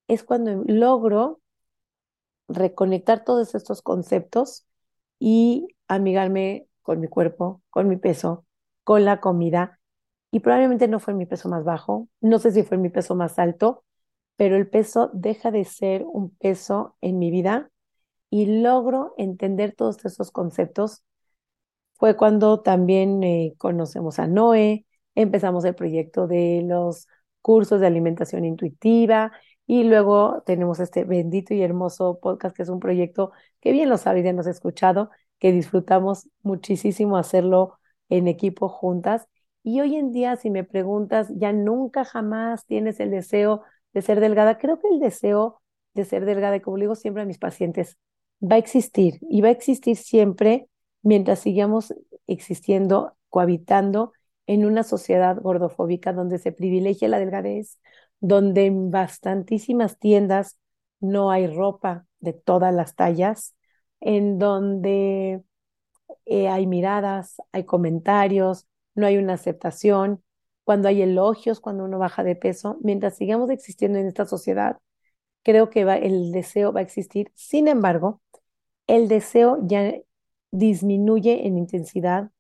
es 0.09 0.25
cuando 0.25 0.65
logro 0.67 1.42
reconectar 2.53 3.25
todos 3.25 3.55
estos 3.55 3.83
conceptos 3.83 4.67
y 5.19 5.69
amigarme 5.89 6.67
con 6.83 7.01
mi 7.01 7.09
cuerpo, 7.09 7.63
con 7.71 7.89
mi 7.89 7.97
peso, 7.97 8.45
con 8.85 9.05
la 9.05 9.21
comida. 9.21 9.81
Y 10.31 10.41
probablemente 10.41 10.89
no 10.89 11.01
fue 11.01 11.15
mi 11.15 11.27
peso 11.27 11.49
más 11.49 11.65
bajo, 11.65 12.09
no 12.21 12.39
sé 12.39 12.53
si 12.53 12.63
fue 12.63 12.79
mi 12.79 12.89
peso 12.89 13.15
más 13.15 13.39
alto, 13.39 13.85
pero 14.37 14.57
el 14.57 14.69
peso 14.69 15.11
deja 15.13 15.51
de 15.51 15.65
ser 15.65 16.05
un 16.05 16.31
peso 16.31 16.97
en 17.01 17.19
mi 17.19 17.31
vida 17.31 17.71
y 18.31 18.47
logro 18.63 19.15
entender 19.19 19.75
todos 19.77 20.05
esos 20.05 20.31
conceptos. 20.31 21.05
Fue 21.95 22.17
cuando 22.17 22.61
también 22.63 23.21
conocemos 23.59 24.19
a 24.19 24.27
Noé, 24.27 24.87
empezamos 25.15 25.65
el 25.65 25.75
proyecto 25.75 26.27
de 26.27 26.63
los 26.67 27.07
cursos 27.43 27.81
de 27.81 27.87
alimentación 27.87 28.45
intuitiva 28.45 29.33
y 29.67 29.85
luego 29.85 30.43
tenemos 30.47 30.81
este 30.81 31.05
bendito 31.05 31.55
y 31.55 31.63
hermoso 31.63 32.19
podcast 32.21 32.57
que 32.57 32.63
es 32.63 32.69
un 32.69 32.81
proyecto 32.81 33.33
que 33.61 33.73
bien 33.73 33.89
lo 33.89 33.99
sabe 33.99 34.23
ya 34.23 34.33
nos 34.33 34.47
ha 34.47 34.51
escuchado, 34.51 35.11
que 35.39 35.53
disfrutamos 35.53 36.29
muchísimo 36.43 37.17
hacerlo 37.17 37.79
en 38.09 38.29
equipo 38.29 38.69
juntas. 38.69 39.29
Y 39.63 39.81
hoy 39.81 39.97
en 39.97 40.13
día, 40.13 40.37
si 40.37 40.51
me 40.51 40.65
preguntas, 40.65 41.29
ya 41.37 41.53
nunca 41.53 42.05
jamás 42.05 42.67
tienes 42.67 43.01
el 43.01 43.11
deseo 43.11 43.63
de 43.93 44.03
ser 44.03 44.21
delgada. 44.21 44.59
Creo 44.59 44.81
que 44.81 44.89
el 44.89 45.01
deseo 45.01 45.63
de 45.95 46.05
ser 46.05 46.25
delgada, 46.25 46.57
y 46.57 46.61
como 46.61 46.77
digo 46.79 46.95
siempre 46.95 47.23
a 47.23 47.27
mis 47.27 47.39
pacientes, 47.39 47.99
va 48.43 48.57
a 48.57 48.59
existir 48.59 49.19
y 49.23 49.41
va 49.41 49.49
a 49.49 49.53
existir 49.53 49.97
siempre 49.97 50.69
mientras 51.03 51.41
sigamos 51.41 51.95
existiendo, 52.27 53.17
cohabitando 53.29 54.13
en 54.47 54.65
una 54.65 54.83
sociedad 54.83 55.37
gordofóbica 55.41 56.13
donde 56.13 56.39
se 56.39 56.53
privilegia 56.53 57.09
la 57.09 57.19
delgadez, 57.19 57.79
donde 58.23 58.67
en 58.67 58.91
bastantísimas 58.91 59.99
tiendas 59.99 60.59
no 61.01 61.31
hay 61.33 61.49
ropa 61.49 62.07
de 62.21 62.33
todas 62.33 62.73
las 62.73 62.95
tallas, 62.95 63.57
en 64.01 64.39
donde 64.39 65.43
eh, 66.27 66.49
hay 66.49 66.67
miradas, 66.67 67.37
hay 67.53 67.65
comentarios, 67.65 68.67
no 68.95 69.07
hay 69.07 69.19
una 69.19 69.35
aceptación, 69.35 70.23
cuando 70.65 70.89
hay 70.89 71.03
elogios, 71.03 71.61
cuando 71.61 71.85
uno 71.85 71.99
baja 71.99 72.23
de 72.25 72.37
peso, 72.37 72.79
mientras 72.83 73.17
sigamos 73.17 73.51
existiendo 73.51 73.99
en 73.99 74.07
esta 74.07 74.27
sociedad, 74.27 74.79
creo 75.43 75.71
que 75.71 75.83
el 75.83 76.33
deseo 76.33 76.73
va 76.73 76.81
a 76.81 76.85
existir. 76.85 77.33
Sin 77.35 77.69
embargo, 77.69 78.23
el 78.87 79.09
deseo 79.09 79.59
ya 79.63 79.95
disminuye 80.53 81.47
en 81.47 81.59
intensidad, 81.59 82.31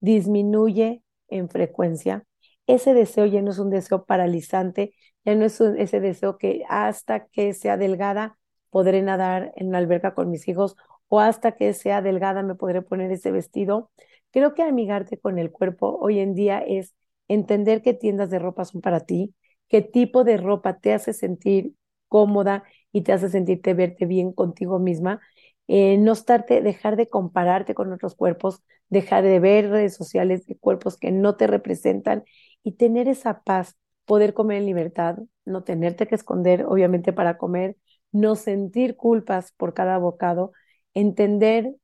disminuye 0.00 1.02
en 1.28 1.48
frecuencia, 1.48 2.26
ese 2.66 2.94
deseo 2.94 3.26
ya 3.26 3.42
no 3.42 3.50
es 3.50 3.58
un 3.58 3.70
deseo 3.70 4.04
paralizante, 4.04 4.94
ya 5.24 5.34
no 5.34 5.44
es 5.44 5.60
ese 5.60 6.00
deseo 6.00 6.38
que 6.38 6.62
hasta 6.68 7.26
que 7.26 7.52
sea 7.54 7.76
delgada 7.76 8.38
podré 8.70 9.02
nadar 9.02 9.52
en 9.56 9.68
una 9.68 9.78
alberca 9.78 10.14
con 10.14 10.30
mis 10.30 10.48
hijos 10.48 10.76
o 11.08 11.20
hasta 11.20 11.52
que 11.52 11.72
sea 11.74 12.02
delgada 12.02 12.42
me 12.42 12.54
podré 12.54 12.82
poner 12.82 13.10
ese 13.12 13.30
vestido. 13.32 13.90
Creo 14.30 14.54
que 14.54 14.62
amigarte 14.62 15.18
con 15.18 15.38
el 15.38 15.50
cuerpo 15.50 15.98
hoy 16.00 16.20
en 16.20 16.34
día 16.34 16.60
es 16.60 16.94
entender 17.28 17.82
qué 17.82 17.94
tiendas 17.94 18.30
de 18.30 18.38
ropa 18.38 18.64
son 18.64 18.80
para 18.80 19.00
ti, 19.00 19.34
qué 19.68 19.82
tipo 19.82 20.24
de 20.24 20.36
ropa 20.36 20.78
te 20.78 20.94
hace 20.94 21.12
sentir 21.12 21.74
cómoda 22.08 22.64
y 22.92 23.02
te 23.02 23.12
hace 23.12 23.28
sentirte 23.28 23.74
verte 23.74 24.06
bien 24.06 24.32
contigo 24.32 24.78
misma 24.78 25.20
eh, 25.68 25.98
no 25.98 26.12
estarte, 26.12 26.62
dejar 26.62 26.96
de 26.96 27.08
compararte 27.08 27.74
con 27.74 27.92
otros 27.92 28.14
cuerpos, 28.16 28.62
dejar 28.88 29.22
de 29.24 29.38
ver 29.40 29.70
redes 29.70 29.94
sociales 29.94 30.46
de 30.46 30.56
cuerpos 30.58 30.96
que 30.96 31.12
no 31.12 31.36
te 31.36 31.46
representan 31.46 32.24
y 32.64 32.72
tener 32.72 33.08
esa 33.08 33.42
paz, 33.42 33.76
poder 34.10 34.34
comer 34.34 34.58
en 34.58 34.66
libertad, 34.66 35.18
no 35.44 35.62
tenerte 35.64 36.08
que 36.08 36.16
esconder, 36.16 36.64
obviamente, 36.66 37.12
para 37.12 37.38
comer, 37.38 37.76
no 38.12 38.34
sentir 38.36 38.96
culpas 38.96 39.52
por 39.52 39.72
cada 39.74 39.98
bocado, 39.98 40.52
entender 40.94 41.76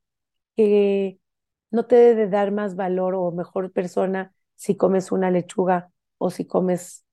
que 0.56 1.20
no 1.70 1.86
te 1.86 1.96
debe 1.96 2.28
dar 2.28 2.52
más 2.52 2.76
valor 2.76 3.14
o 3.14 3.32
mejor 3.32 3.72
persona 3.72 4.34
si 4.56 4.76
comes 4.76 5.12
una 5.12 5.30
lechuga 5.30 5.92
o 6.18 6.30
si 6.30 6.46
comes 6.46 7.04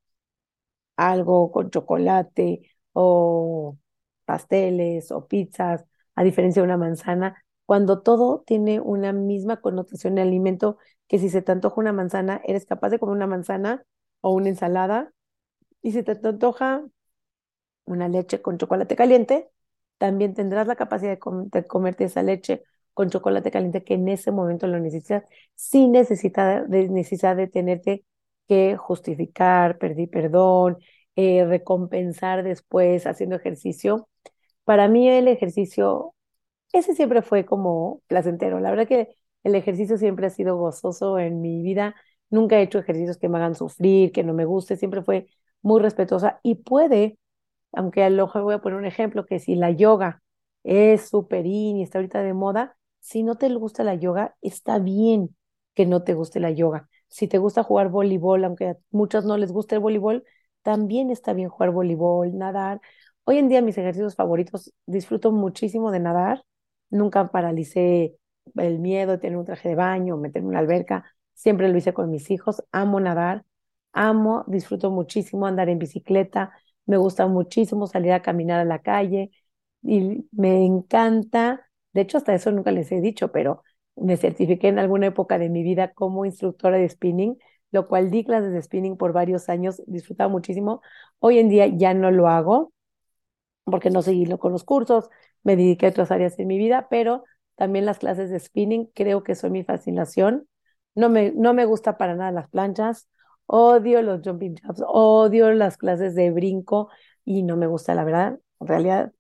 algo 0.96 1.52
con 1.52 1.70
chocolate 1.72 2.62
o 2.94 3.78
pasteles 4.26 5.12
o 5.12 5.28
pizzas 5.28 5.86
a 6.16 6.24
diferencia 6.24 6.62
de 6.62 6.66
una 6.68 6.78
manzana, 6.78 7.44
cuando 7.66 8.02
todo 8.02 8.44
tiene 8.46 8.80
una 8.80 9.14
misma 9.14 9.62
connotación 9.62 10.16
de 10.16 10.22
alimento, 10.22 10.78
que 11.08 11.18
si 11.20 11.30
se 11.30 11.42
te 11.42 11.52
antoja 11.52 11.80
una 11.82 11.94
manzana, 11.94 12.42
eres 12.46 12.66
capaz 12.66 12.90
de 12.90 13.00
comer 13.00 13.16
una 13.16 13.28
manzana 13.28 13.84
o 14.24 14.32
una 14.34 14.50
ensalada, 14.50 15.14
y 15.82 15.92
si 15.94 16.04
te 16.04 16.14
antoja 16.14 16.86
una 17.86 18.08
leche 18.10 18.42
con 18.42 18.58
chocolate 18.58 18.96
caliente, 18.96 19.50
también 19.98 20.34
tendrás 20.34 20.68
la 20.68 20.76
capacidad 20.76 21.18
de, 21.20 21.68
comerte 21.68 22.06
esa 22.06 22.24
leche 22.24 22.64
con 22.94 23.10
chocolate 23.10 23.52
caliente 23.52 23.84
que 23.84 23.96
en 23.96 24.08
ese 24.10 24.32
momento 24.32 24.68
lo 24.68 24.80
necesitas, 24.80 25.26
sin 25.56 25.92
necesidad 25.94 26.66
de, 26.68 26.90
necesidad 26.90 27.36
de 27.36 27.48
tenerte 27.48 28.06
que 28.48 28.78
justificar, 28.78 29.78
pedir 29.80 30.10
perdón, 30.10 30.78
eh, 31.16 31.46
recompensar 31.46 32.44
después 32.44 33.08
haciendo 33.08 33.36
ejercicio 33.36 34.10
para 34.64 34.88
mí 34.88 35.10
el 35.10 35.28
ejercicio, 35.28 36.16
ese 36.74 36.96
siempre 36.96 37.22
fue 37.22 37.46
como 37.46 38.02
placentero. 38.08 38.60
La 38.60 38.72
verdad 38.72 38.88
que 38.88 39.16
el 39.44 39.56
ejercicio 39.56 39.98
siempre 39.98 40.28
ha 40.28 40.30
sido 40.30 40.58
gozoso 40.58 41.20
en 41.20 41.42
mi 41.42 41.62
vida. 41.64 41.96
Nunca 42.34 42.58
he 42.60 42.64
hecho 42.64 42.80
ejercicios 42.80 43.18
que 43.18 43.30
me 43.30 43.38
hagan 43.38 43.56
sufrir, 43.56 44.12
que 44.12 44.24
no 44.24 44.34
me 44.34 44.46
guste. 44.46 44.76
Siempre 44.78 45.04
fue 45.04 45.28
muy 45.62 45.82
respetuosa 45.82 46.40
y 46.44 46.56
puede, 46.56 47.20
aunque 47.74 48.04
a 48.04 48.10
lo 48.10 48.26
mejor 48.28 48.44
voy 48.44 48.54
a 48.56 48.60
poner 48.62 48.80
un 48.80 48.86
ejemplo, 48.86 49.26
que 49.26 49.40
si 49.40 49.56
la 49.56 49.72
yoga 49.72 50.22
es 50.64 51.10
súper 51.10 51.46
in 51.46 51.78
y 51.78 51.84
está 51.84 52.00
ahorita 52.00 52.24
de 52.24 52.34
moda, 52.34 52.78
si 53.00 53.24
no 53.24 53.36
te 53.36 53.50
gusta 53.54 53.84
la 53.84 53.96
yoga, 53.96 54.36
está 54.42 54.80
bien 54.80 55.36
que 55.76 55.86
no 55.86 56.04
te 56.04 56.14
guste 56.14 56.40
la 56.40 56.52
yoga. 56.52 56.90
Si 57.10 57.28
te 57.28 57.38
gusta 57.38 57.64
jugar 57.64 57.90
voleibol, 57.90 58.44
aunque 58.46 58.70
a 58.70 58.78
muchos 58.92 59.26
no 59.26 59.38
les 59.38 59.52
guste 59.52 59.76
el 59.76 59.82
voleibol, 59.82 60.24
también 60.64 61.12
está 61.12 61.34
bien 61.34 61.50
jugar 61.50 61.72
voleibol, 61.72 62.38
nadar. 62.38 62.82
Hoy 63.26 63.38
en 63.38 63.50
día 63.50 63.62
mis 63.62 63.78
ejercicios 63.78 64.16
favoritos, 64.16 64.74
disfruto 64.86 65.32
muchísimo 65.32 65.92
de 65.92 66.00
nadar. 66.00 66.44
Nunca 66.90 67.30
paralicé 67.32 68.16
el 68.56 68.80
miedo 68.80 69.12
de 69.14 69.18
tener 69.20 69.38
un 69.38 69.46
traje 69.46 69.70
de 69.70 69.76
baño, 69.76 70.18
meterme 70.18 70.48
en 70.48 70.50
una 70.52 70.60
alberca. 70.60 71.13
Siempre 71.34 71.70
lo 71.70 71.78
hice 71.78 71.94
con 71.94 72.10
mis 72.12 72.30
hijos. 72.32 72.64
Amo 72.72 73.00
nadar, 73.00 73.46
amo, 73.92 74.44
disfruto 74.48 74.92
muchísimo 74.92 75.46
andar 75.48 75.70
en 75.70 75.80
bicicleta. 75.80 76.52
Me 76.86 76.98
gusta 76.98 77.28
muchísimo 77.28 77.88
salir 77.88 78.12
a 78.14 78.22
caminar 78.22 78.60
a 78.60 78.66
la 78.66 78.80
calle 78.82 79.32
y 79.82 80.28
me 80.32 80.66
encanta. 80.66 81.70
De 81.94 82.02
hecho, 82.02 82.18
hasta 82.18 82.34
eso 82.34 82.52
nunca 82.52 82.72
les 82.72 82.92
he 82.92 83.02
dicho, 83.02 83.32
pero 83.32 83.64
me 83.96 84.18
certifiqué 84.18 84.68
en 84.70 84.80
alguna 84.80 85.08
época 85.08 85.38
de 85.38 85.50
mi 85.50 85.64
vida 85.64 85.94
como 85.94 86.26
instructora 86.26 86.78
de 86.78 86.90
spinning, 86.90 87.38
lo 87.72 87.88
cual 87.88 88.10
di 88.12 88.24
clases 88.24 88.52
de 88.54 88.62
spinning 88.62 88.98
por 88.98 89.14
varios 89.14 89.50
años, 89.50 89.82
disfrutaba 89.88 90.30
muchísimo. 90.30 90.82
Hoy 91.20 91.40
en 91.40 91.50
día 91.50 91.68
ya 91.68 91.94
no 91.94 92.12
lo 92.12 92.28
hago 92.28 92.74
porque 93.66 93.90
no 93.90 94.02
seguí 94.02 94.26
con 94.38 94.52
los 94.52 94.64
cursos, 94.64 95.10
me 95.44 95.56
dediqué 95.56 95.88
a 95.88 95.90
otras 95.90 96.12
áreas 96.12 96.38
en 96.40 96.48
mi 96.48 96.58
vida, 96.58 96.88
pero 96.90 97.24
también 97.56 97.86
las 97.86 98.00
clases 98.00 98.30
de 98.30 98.40
spinning 98.40 98.88
creo 98.94 99.24
que 99.24 99.36
son 99.36 99.52
mi 99.54 99.64
fascinación. 99.64 100.48
No 100.96 101.10
me, 101.10 101.32
no 101.32 101.54
me 101.54 101.66
gusta 101.66 101.98
para 101.98 102.16
nada 102.16 102.32
las 102.32 102.50
planchas, 102.50 103.08
odio 103.46 104.02
los 104.02 104.22
jumping 104.24 104.56
jobs, 104.64 104.84
odio 104.88 105.52
las 105.54 105.78
clases 105.78 106.16
de 106.16 106.32
brinco 106.32 106.90
y 107.26 107.44
no 107.44 107.58
me 107.58 107.68
gusta, 107.68 107.96
la 107.96 108.04
verdad, 108.04 108.40
en 108.60 108.68
realidad, 108.68 109.12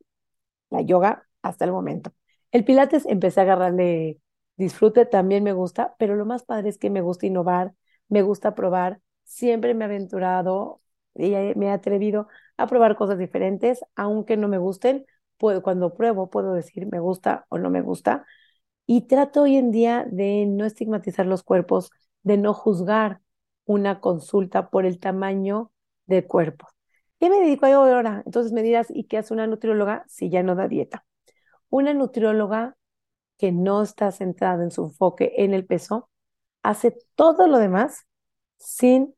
la 0.69 0.81
yoga 0.81 1.27
hasta 1.41 1.65
el 1.65 1.71
momento. 1.71 2.13
El 2.51 2.65
pilates 2.65 3.05
empecé 3.05 3.39
a 3.41 3.43
agarrarle 3.43 4.19
disfrute, 4.57 5.05
también 5.05 5.43
me 5.43 5.53
gusta, 5.53 5.95
pero 5.99 6.15
lo 6.15 6.25
más 6.25 6.43
padre 6.43 6.69
es 6.69 6.77
que 6.77 6.89
me 6.89 7.01
gusta 7.01 7.25
innovar, 7.25 7.73
me 8.09 8.21
gusta 8.21 8.55
probar, 8.55 9.01
siempre 9.23 9.73
me 9.73 9.85
he 9.85 9.87
aventurado 9.87 10.81
y 11.15 11.31
me 11.55 11.67
he 11.67 11.69
atrevido 11.71 12.27
a 12.57 12.67
probar 12.67 12.95
cosas 12.95 13.17
diferentes, 13.17 13.83
aunque 13.95 14.37
no 14.37 14.47
me 14.47 14.57
gusten, 14.59 15.05
cuando 15.61 15.93
pruebo 15.93 16.29
puedo 16.29 16.53
decir 16.53 16.87
me 16.87 16.99
gusta 16.99 17.45
o 17.49 17.57
no 17.57 17.69
me 17.69 17.81
gusta. 17.81 18.25
Y 18.85 19.07
trato 19.07 19.43
hoy 19.43 19.57
en 19.57 19.71
día 19.71 20.05
de 20.09 20.45
no 20.45 20.65
estigmatizar 20.65 21.25
los 21.25 21.43
cuerpos, 21.43 21.91
de 22.23 22.37
no 22.37 22.53
juzgar 22.53 23.21
una 23.65 24.01
consulta 24.01 24.69
por 24.69 24.85
el 24.85 24.99
tamaño 24.99 25.71
del 26.05 26.27
cuerpo. 26.27 26.67
¿Qué 27.19 27.29
me 27.29 27.39
dedico 27.39 27.67
yo 27.67 27.83
ahora? 27.83 28.23
Entonces 28.25 28.51
me 28.51 28.63
dirás, 28.63 28.87
¿y 28.89 29.05
qué 29.05 29.17
hace 29.17 29.33
una 29.33 29.47
nutrióloga 29.47 30.03
si 30.07 30.29
ya 30.29 30.43
no 30.43 30.55
da 30.55 30.67
dieta? 30.67 31.05
Una 31.69 31.93
nutrióloga 31.93 32.75
que 33.37 33.51
no 33.51 33.81
está 33.81 34.11
centrada 34.11 34.63
en 34.63 34.71
su 34.71 34.83
enfoque 34.83 35.33
en 35.37 35.53
el 35.53 35.65
peso, 35.65 36.09
hace 36.61 36.97
todo 37.15 37.47
lo 37.47 37.57
demás 37.59 38.05
sin 38.57 39.15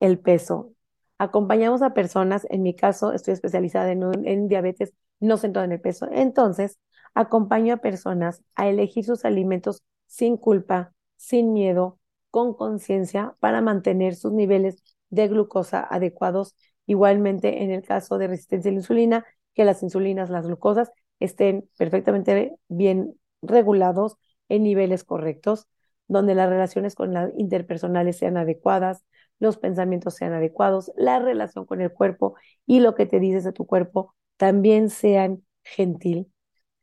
el 0.00 0.18
peso. 0.18 0.72
Acompañamos 1.18 1.82
a 1.82 1.94
personas, 1.94 2.46
en 2.50 2.62
mi 2.62 2.74
caso 2.74 3.12
estoy 3.12 3.34
especializada 3.34 3.90
en, 3.92 4.48
diabetes 4.48 4.92
no 5.20 5.36
centrada 5.38 5.64
en 5.64 5.72
el 5.72 5.80
peso, 5.80 6.08
entonces 6.12 6.78
acompaño 7.16 7.74
a 7.74 7.76
personas 7.78 8.42
a 8.54 8.68
elegir 8.68 9.04
sus 9.04 9.24
alimentos 9.24 9.82
sin 10.06 10.36
culpa, 10.36 10.92
sin 11.16 11.52
miedo, 11.52 11.98
con 12.30 12.54
conciencia 12.54 13.34
para 13.40 13.62
mantener 13.62 14.14
sus 14.14 14.32
niveles 14.32 14.82
de 15.08 15.26
glucosa 15.28 15.80
adecuados. 15.90 16.54
Igualmente 16.86 17.64
en 17.64 17.70
el 17.70 17.82
caso 17.82 18.18
de 18.18 18.28
resistencia 18.28 18.70
a 18.70 18.72
la 18.72 18.80
insulina, 18.80 19.24
que 19.54 19.64
las 19.64 19.82
insulinas, 19.82 20.28
las 20.28 20.46
glucosas 20.46 20.92
estén 21.18 21.68
perfectamente 21.78 22.52
bien 22.68 23.18
regulados 23.40 24.18
en 24.50 24.62
niveles 24.62 25.02
correctos, 25.02 25.66
donde 26.08 26.34
las 26.34 26.50
relaciones 26.50 26.94
con 26.94 27.14
las 27.14 27.32
interpersonales 27.38 28.18
sean 28.18 28.36
adecuadas, 28.36 29.04
los 29.38 29.56
pensamientos 29.56 30.14
sean 30.14 30.34
adecuados, 30.34 30.92
la 30.96 31.18
relación 31.18 31.64
con 31.64 31.80
el 31.80 31.90
cuerpo 31.92 32.36
y 32.66 32.80
lo 32.80 32.94
que 32.94 33.06
te 33.06 33.20
dices 33.20 33.42
de 33.44 33.52
tu 33.52 33.66
cuerpo 33.66 34.14
también 34.36 34.90
sean 34.90 35.44
gentil, 35.64 36.30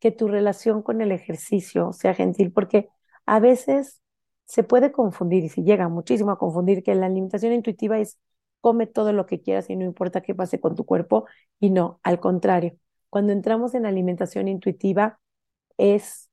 que 0.03 0.11
tu 0.11 0.27
relación 0.27 0.81
con 0.81 0.99
el 0.99 1.13
ejercicio 1.13 1.93
sea 1.93 2.13
gentil, 2.13 2.51
porque 2.51 2.89
a 3.25 3.39
veces 3.39 4.01
se 4.43 4.61
puede 4.61 4.91
confundir 4.91 5.45
y 5.45 5.49
se 5.49 5.63
llega 5.63 5.87
muchísimo 5.87 6.31
a 6.31 6.37
confundir 6.37 6.83
que 6.83 6.93
la 6.93 7.05
alimentación 7.05 7.53
intuitiva 7.53 7.97
es 7.99 8.19
come 8.59 8.85
todo 8.85 9.13
lo 9.13 9.25
que 9.25 9.39
quieras 9.41 9.69
y 9.69 9.77
no 9.77 9.85
importa 9.85 10.19
qué 10.19 10.35
pase 10.35 10.59
con 10.59 10.75
tu 10.75 10.83
cuerpo 10.85 11.25
y 11.61 11.69
no, 11.69 12.01
al 12.03 12.19
contrario, 12.19 12.75
cuando 13.09 13.31
entramos 13.31 13.75
en 13.75 13.85
alimentación 13.85 14.49
intuitiva 14.49 15.21
es 15.77 16.29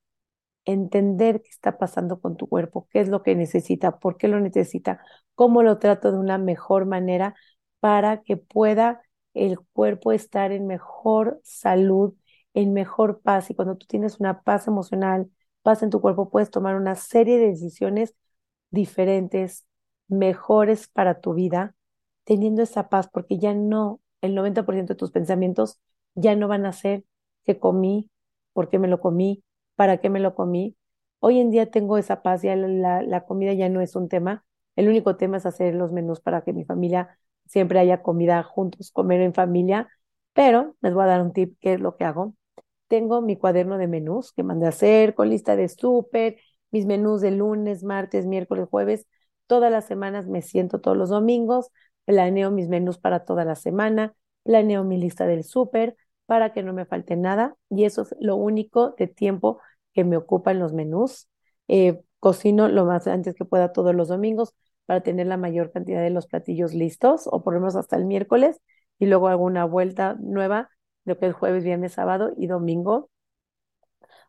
entender 0.64 1.40
qué 1.40 1.50
está 1.50 1.78
pasando 1.78 2.20
con 2.20 2.36
tu 2.36 2.48
cuerpo, 2.48 2.88
qué 2.90 2.98
es 3.00 3.08
lo 3.08 3.22
que 3.22 3.36
necesita, 3.36 4.00
por 4.00 4.16
qué 4.16 4.26
lo 4.26 4.40
necesita, 4.40 5.00
cómo 5.36 5.62
lo 5.62 5.78
trato 5.78 6.10
de 6.10 6.18
una 6.18 6.38
mejor 6.38 6.86
manera 6.86 7.36
para 7.78 8.22
que 8.22 8.36
pueda 8.36 9.00
el 9.32 9.60
cuerpo 9.60 10.10
estar 10.10 10.50
en 10.50 10.66
mejor 10.66 11.40
salud, 11.44 12.14
en 12.54 12.72
mejor 12.72 13.20
paz. 13.20 13.50
Y 13.50 13.54
cuando 13.54 13.76
tú 13.76 13.86
tienes 13.86 14.20
una 14.20 14.42
paz 14.42 14.66
emocional, 14.68 15.30
paz 15.62 15.82
en 15.82 15.90
tu 15.90 16.00
cuerpo, 16.00 16.30
puedes 16.30 16.50
tomar 16.50 16.76
una 16.76 16.94
serie 16.96 17.38
de 17.38 17.48
decisiones 17.48 18.14
diferentes, 18.70 19.66
mejores 20.08 20.88
para 20.88 21.20
tu 21.20 21.34
vida, 21.34 21.74
teniendo 22.24 22.62
esa 22.62 22.88
paz, 22.88 23.08
porque 23.12 23.38
ya 23.38 23.54
no, 23.54 24.00
el 24.20 24.34
90% 24.34 24.94
de 24.94 24.98
tus 24.98 25.10
pensamientos 25.10 25.80
ya 26.14 26.36
no 26.36 26.48
van 26.48 26.66
a 26.66 26.72
ser 26.72 27.04
qué 27.44 27.58
comí, 27.58 28.10
por 28.52 28.68
qué 28.68 28.78
me 28.78 28.88
lo 28.88 29.00
comí, 29.00 29.42
para 29.76 29.98
qué 29.98 30.10
me 30.10 30.20
lo 30.20 30.34
comí. 30.34 30.76
Hoy 31.20 31.38
en 31.40 31.50
día 31.50 31.70
tengo 31.70 31.98
esa 31.98 32.22
paz, 32.22 32.42
ya 32.42 32.56
la, 32.56 33.24
comida 33.26 33.52
ya 33.52 33.68
no 33.68 33.80
es 33.80 33.96
un 33.96 34.08
tema. 34.08 34.44
El 34.76 34.88
único 34.88 35.16
tema 35.16 35.36
es 35.36 35.46
hacer 35.46 35.74
los 35.74 35.92
menús 35.92 36.20
para 36.20 36.42
que 36.42 36.52
mi 36.52 36.64
familia 36.64 37.18
siempre 37.46 37.78
haya 37.80 38.02
comida 38.02 38.42
juntos, 38.42 38.90
comer 38.92 39.20
en 39.20 39.34
familia. 39.34 39.88
Pero 40.32 40.76
les 40.80 40.94
voy 40.94 41.04
a 41.04 41.06
dar 41.08 41.22
un 41.22 41.32
tip, 41.32 41.56
¿qué 41.60 41.74
es 41.74 41.80
lo 41.80 41.96
que 41.96 42.04
hago? 42.04 42.34
Tengo 42.90 43.22
mi 43.22 43.36
cuaderno 43.38 43.78
de 43.78 43.88
menús 43.88 44.32
que 44.34 44.42
mandé 44.44 44.66
a 44.66 44.70
hacer 44.70 45.14
con 45.14 45.30
lista 45.30 45.56
de 45.56 45.68
súper, 45.68 46.38
mis 46.72 46.86
menús 46.86 47.22
de 47.22 47.30
lunes, 47.32 47.84
martes, 47.84 48.26
miércoles, 48.26 48.68
jueves. 48.70 49.06
Todas 49.46 49.72
las 49.72 49.86
semanas 49.86 50.26
me 50.28 50.42
siento 50.42 50.80
todos 50.80 50.96
los 50.96 51.10
domingos, 51.10 51.70
planeo 52.04 52.50
mis 52.50 52.68
menús 52.68 52.98
para 52.98 53.24
toda 53.24 53.44
la 53.44 53.54
semana, 53.56 54.14
planeo 54.44 54.84
mi 54.84 54.98
lista 54.98 55.26
del 55.26 55.44
súper 55.44 55.96
para 56.26 56.52
que 56.52 56.62
no 56.64 56.72
me 56.72 56.84
falte 56.86 57.16
nada 57.16 57.56
y 57.70 57.84
eso 57.84 58.02
es 58.02 58.14
lo 58.20 58.36
único 58.36 58.94
de 58.98 59.06
tiempo 59.08 59.60
que 59.92 60.04
me 60.04 60.16
ocupan 60.16 60.58
los 60.58 60.72
menús. 60.72 61.28
Eh, 61.68 62.00
cocino 62.20 62.68
lo 62.68 62.84
más 62.86 63.06
antes 63.06 63.34
que 63.34 63.44
pueda 63.44 63.72
todos 63.72 63.94
los 63.94 64.08
domingos 64.08 64.54
para 64.86 65.02
tener 65.02 65.26
la 65.28 65.36
mayor 65.36 65.70
cantidad 65.72 66.02
de 66.02 66.10
los 66.10 66.26
platillos 66.26 66.74
listos, 66.74 67.28
o 67.30 67.42
por 67.44 67.54
lo 67.54 67.60
menos 67.60 67.76
hasta 67.76 67.96
el 67.96 68.04
miércoles, 68.06 68.60
y 68.98 69.06
luego 69.06 69.28
hago 69.28 69.44
una 69.44 69.64
vuelta 69.64 70.16
nueva, 70.20 70.70
lo 71.04 71.18
que 71.18 71.26
es 71.26 71.34
jueves, 71.34 71.64
viernes, 71.64 71.92
sábado 71.94 72.32
y 72.36 72.46
domingo. 72.46 73.10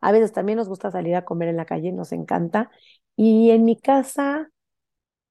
A 0.02 0.12
veces 0.12 0.32
también 0.34 0.58
nos 0.58 0.68
gusta 0.70 0.92
salir 0.92 1.16
a 1.16 1.26
comer 1.26 1.50
en 1.50 1.58
la 1.58 1.66
calle, 1.66 1.92
nos 1.92 2.12
encanta. 2.12 2.72
Y 3.16 3.52
en 3.52 3.66
mi 3.66 3.80
casa, 3.80 4.50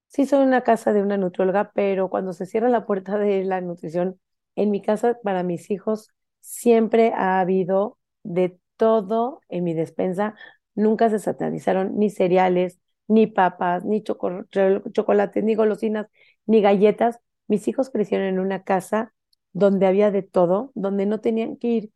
sí 0.07 0.25
soy 0.25 0.45
una 0.45 0.63
casa 0.63 0.93
de 0.93 1.01
una 1.01 1.17
nutrióloga, 1.17 1.71
pero 1.73 2.09
cuando 2.09 2.33
se 2.33 2.45
cierra 2.45 2.69
la 2.69 2.85
puerta 2.85 3.17
de 3.17 3.43
la 3.43 3.61
nutrición, 3.61 4.19
en 4.55 4.71
mi 4.71 4.81
casa, 4.81 5.17
para 5.23 5.43
mis 5.43 5.71
hijos, 5.71 6.09
siempre 6.41 7.13
ha 7.15 7.39
habido 7.39 7.97
de 8.23 8.59
todo 8.77 9.41
en 9.49 9.63
mi 9.63 9.73
despensa. 9.73 10.35
Nunca 10.75 11.09
se 11.09 11.19
satanizaron 11.19 11.97
ni 11.97 12.09
cereales, 12.09 12.79
ni 13.07 13.27
papas, 13.27 13.85
ni 13.85 14.03
chocolates, 14.03 15.43
ni 15.43 15.55
golosinas, 15.55 16.07
ni 16.45 16.61
galletas. 16.61 17.19
Mis 17.47 17.67
hijos 17.67 17.89
crecieron 17.89 18.27
en 18.27 18.39
una 18.39 18.63
casa 18.63 19.13
donde 19.53 19.87
había 19.87 20.11
de 20.11 20.23
todo, 20.23 20.71
donde 20.75 21.05
no 21.05 21.19
tenían 21.21 21.57
que 21.57 21.67
ir 21.67 21.91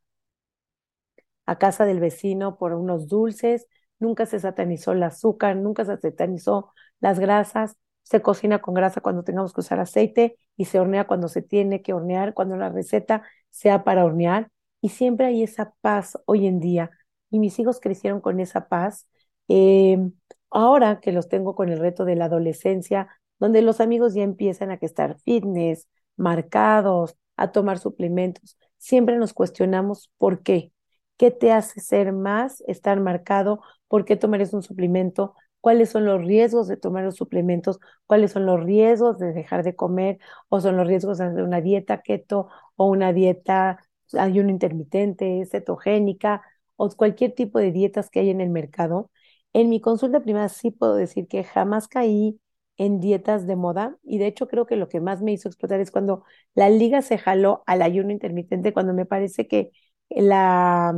a 1.46 1.58
casa 1.58 1.86
del 1.86 2.00
vecino 2.00 2.58
por 2.58 2.74
unos 2.74 3.08
dulces, 3.08 3.68
nunca 4.00 4.26
se 4.26 4.40
satanizó 4.40 4.92
el 4.94 5.04
azúcar, 5.04 5.56
nunca 5.56 5.86
se 5.86 5.98
satanizó 5.98 6.72
las 7.00 7.20
grasas, 7.20 7.78
se 8.04 8.22
cocina 8.22 8.60
con 8.62 8.74
grasa 8.74 9.02
cuando 9.02 9.24
tengamos 9.24 9.54
que 9.54 9.62
usar 9.62 9.80
aceite 9.80 10.38
y 10.58 10.66
se 10.66 10.80
hornea 10.80 11.08
cuando 11.08 11.28
se 11.28 11.42
tiene 11.42 11.82
que 11.82 11.94
hornear, 11.94 12.34
cuando 12.34 12.56
la 12.58 12.70
receta 12.70 13.24
sea 13.50 13.84
para 13.84 14.06
hornear 14.06 14.52
y 14.82 14.90
siempre 14.90 15.26
hay 15.28 15.44
esa 15.44 15.74
paz 15.82 16.18
hoy 16.26 16.46
en 16.48 16.60
día. 16.60 16.92
Y 17.32 17.40
mis 17.40 17.58
hijos 17.60 17.80
crecieron 17.80 18.22
con 18.22 18.40
esa 18.40 18.68
paz. 18.68 19.08
Em, 19.48 20.14
ahora 20.52 21.00
que 21.00 21.12
los 21.12 21.28
tengo 21.30 21.56
con 21.56 21.70
el 21.70 21.80
reto 21.80 22.06
de 22.06 22.16
la 22.16 22.26
adolescencia, 22.26 23.08
donde 23.40 23.62
los 23.62 23.82
amigos 23.82 24.14
ya 24.14 24.24
empiezan 24.24 24.72
a 24.72 24.78
que 24.78 24.86
estar 24.86 25.18
fitness, 25.22 25.88
marcados, 26.18 27.18
a 27.38 27.52
tomar 27.52 27.80
suplementos, 27.80 28.58
siempre 28.78 29.18
nos 29.18 29.34
cuestionamos 29.34 30.12
por 30.18 30.44
qué. 30.44 30.72
¿Qué 31.18 31.32
te 31.32 31.52
hace 31.52 31.80
ser 31.80 32.12
más, 32.12 32.62
estar 32.68 33.00
marcado? 33.00 33.62
¿Por 33.88 34.06
qué 34.06 34.16
tomar 34.18 34.42
un 34.52 34.64
suplemento? 34.64 35.34
¿Cuáles 35.62 35.90
son 35.90 36.06
los 36.06 36.24
riesgos 36.24 36.68
de 36.68 36.78
tomar 36.78 37.04
los 37.06 37.16
suplementos? 37.16 37.80
¿Cuáles 38.06 38.32
son 38.32 38.46
los 38.46 38.64
riesgos 38.64 39.18
de 39.18 39.34
dejar 39.34 39.64
de 39.64 39.76
comer? 39.76 40.20
¿O 40.50 40.60
son 40.62 40.78
los 40.78 40.88
riesgos 40.88 41.18
de 41.18 41.44
una 41.44 41.62
dieta 41.62 42.02
keto 42.02 42.50
o 42.76 42.88
una 42.88 43.14
dieta 43.14 43.80
ayuno 44.14 44.50
intermitente, 44.50 45.46
cetogénica 45.46 46.42
o 46.76 46.90
cualquier 46.90 47.34
tipo 47.34 47.60
de 47.60 47.72
dietas 47.72 48.10
que 48.10 48.20
hay 48.20 48.30
en 48.30 48.42
el 48.42 48.50
mercado. 48.50 49.12
En 49.54 49.70
mi 49.70 49.80
consulta 49.82 50.22
privada 50.22 50.50
sí 50.50 50.72
puedo 50.72 50.96
decir 50.96 51.28
que 51.28 51.44
jamás 51.44 51.88
caí 51.88 52.40
en 52.78 53.00
dietas 53.00 53.48
de 53.48 53.56
moda 53.56 53.98
y 54.04 54.18
de 54.20 54.28
hecho 54.28 54.48
creo 54.48 54.66
que 54.66 54.76
lo 54.76 54.90
que 54.90 55.00
más 55.02 55.22
me 55.22 55.32
hizo 55.34 55.48
explotar 55.50 55.80
es 55.80 55.92
cuando 55.92 56.24
la 56.56 56.70
liga 56.70 57.02
se 57.02 57.18
jaló 57.18 57.64
al 57.68 57.82
ayuno 57.82 58.12
intermitente, 58.12 58.74
cuando 58.74 58.94
me 58.94 59.06
parece 59.06 59.48
que 59.48 59.72
la, 60.10 60.94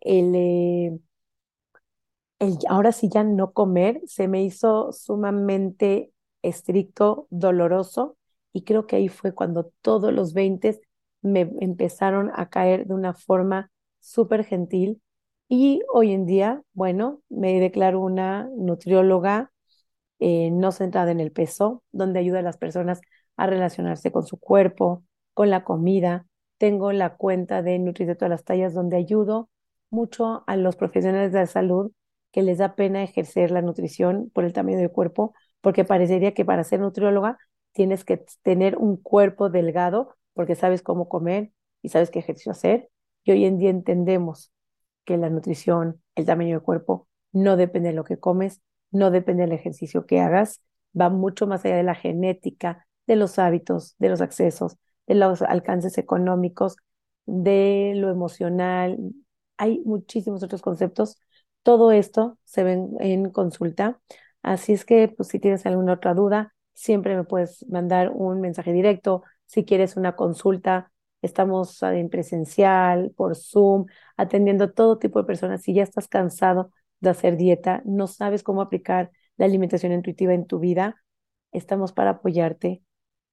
el, 0.00 0.34
eh, 0.34 0.98
el 2.38 2.58
ahora 2.68 2.92
sí 2.92 3.08
ya 3.12 3.24
no 3.24 3.52
comer 3.52 4.00
se 4.06 4.28
me 4.28 4.42
hizo 4.44 4.92
sumamente 4.92 6.12
estricto, 6.42 7.26
doloroso 7.30 8.16
y 8.52 8.62
creo 8.64 8.86
que 8.86 8.96
ahí 8.96 9.08
fue 9.08 9.32
cuando 9.34 9.72
todos 9.82 10.12
los 10.12 10.32
20 10.34 10.80
me 11.22 11.50
empezaron 11.60 12.30
a 12.34 12.48
caer 12.50 12.86
de 12.86 12.94
una 12.94 13.14
forma 13.14 13.70
súper 14.00 14.44
gentil 14.44 15.02
y 15.48 15.80
hoy 15.92 16.12
en 16.12 16.26
día, 16.26 16.62
bueno, 16.72 17.22
me 17.28 17.60
declaro 17.60 18.00
una 18.00 18.48
nutrióloga 18.56 19.52
eh, 20.18 20.50
no 20.50 20.72
centrada 20.72 21.10
en 21.10 21.20
el 21.20 21.32
peso, 21.32 21.82
donde 21.92 22.20
ayuda 22.20 22.40
a 22.40 22.42
las 22.42 22.58
personas 22.58 23.00
a 23.36 23.46
relacionarse 23.46 24.12
con 24.12 24.26
su 24.26 24.38
cuerpo, 24.38 25.04
con 25.34 25.50
la 25.50 25.64
comida. 25.64 26.26
Tengo 26.58 26.92
la 26.92 27.16
cuenta 27.16 27.62
de 27.62 27.78
Nutri 27.78 28.06
de 28.06 28.14
todas 28.14 28.30
las 28.30 28.44
tallas, 28.44 28.74
donde 28.74 28.96
ayudo 28.96 29.50
mucho 29.90 30.44
a 30.46 30.56
los 30.56 30.76
profesionales 30.76 31.32
de 31.32 31.40
la 31.40 31.46
salud 31.46 31.92
que 32.32 32.42
les 32.42 32.58
da 32.58 32.74
pena 32.74 33.02
ejercer 33.02 33.50
la 33.50 33.62
nutrición 33.62 34.30
por 34.34 34.44
el 34.44 34.52
tamaño 34.52 34.78
del 34.78 34.90
cuerpo, 34.90 35.34
porque 35.60 35.84
parecería 35.84 36.34
que 36.34 36.44
para 36.44 36.64
ser 36.64 36.80
nutrióloga 36.80 37.38
tienes 37.72 38.04
que 38.04 38.24
tener 38.42 38.76
un 38.76 38.96
cuerpo 38.96 39.48
delgado 39.50 40.14
porque 40.34 40.54
sabes 40.54 40.82
cómo 40.82 41.08
comer 41.08 41.50
y 41.82 41.88
sabes 41.88 42.10
qué 42.10 42.18
ejercicio 42.18 42.52
hacer. 42.52 42.90
Y 43.24 43.32
hoy 43.32 43.44
en 43.44 43.58
día 43.58 43.70
entendemos 43.70 44.52
que 45.04 45.16
la 45.16 45.30
nutrición, 45.30 46.02
el 46.14 46.26
tamaño 46.26 46.50
del 46.50 46.62
cuerpo, 46.62 47.08
no 47.32 47.56
depende 47.56 47.90
de 47.90 47.94
lo 47.94 48.04
que 48.04 48.18
comes, 48.18 48.60
no 48.96 49.10
depende 49.10 49.42
del 49.44 49.52
ejercicio 49.52 50.06
que 50.06 50.20
hagas, 50.20 50.62
va 50.98 51.10
mucho 51.10 51.46
más 51.46 51.64
allá 51.64 51.76
de 51.76 51.82
la 51.82 51.94
genética, 51.94 52.86
de 53.06 53.16
los 53.16 53.38
hábitos, 53.38 53.94
de 53.98 54.08
los 54.08 54.20
accesos, 54.20 54.76
de 55.06 55.14
los 55.14 55.42
alcances 55.42 55.98
económicos, 55.98 56.76
de 57.26 57.92
lo 57.96 58.10
emocional. 58.10 58.98
Hay 59.58 59.80
muchísimos 59.84 60.42
otros 60.42 60.62
conceptos. 60.62 61.18
Todo 61.62 61.92
esto 61.92 62.38
se 62.44 62.64
ve 62.64 62.78
en 63.00 63.30
consulta. 63.30 64.00
Así 64.42 64.72
es 64.72 64.84
que, 64.84 65.08
pues, 65.08 65.28
si 65.28 65.40
tienes 65.40 65.66
alguna 65.66 65.94
otra 65.94 66.14
duda, 66.14 66.54
siempre 66.72 67.16
me 67.16 67.24
puedes 67.24 67.66
mandar 67.68 68.10
un 68.14 68.40
mensaje 68.40 68.72
directo. 68.72 69.22
Si 69.46 69.64
quieres 69.64 69.96
una 69.96 70.16
consulta, 70.16 70.92
estamos 71.22 71.82
en 71.82 72.08
presencial, 72.10 73.12
por 73.16 73.36
Zoom, 73.36 73.86
atendiendo 74.16 74.72
todo 74.72 74.98
tipo 74.98 75.18
de 75.20 75.26
personas. 75.26 75.62
Si 75.62 75.74
ya 75.74 75.82
estás 75.82 76.08
cansado 76.08 76.70
hacer 77.10 77.36
dieta, 77.36 77.82
no 77.84 78.06
sabes 78.06 78.42
cómo 78.42 78.62
aplicar 78.62 79.10
la 79.36 79.46
alimentación 79.46 79.92
intuitiva 79.92 80.34
en 80.34 80.46
tu 80.46 80.58
vida, 80.58 81.02
estamos 81.52 81.92
para 81.92 82.10
apoyarte, 82.10 82.82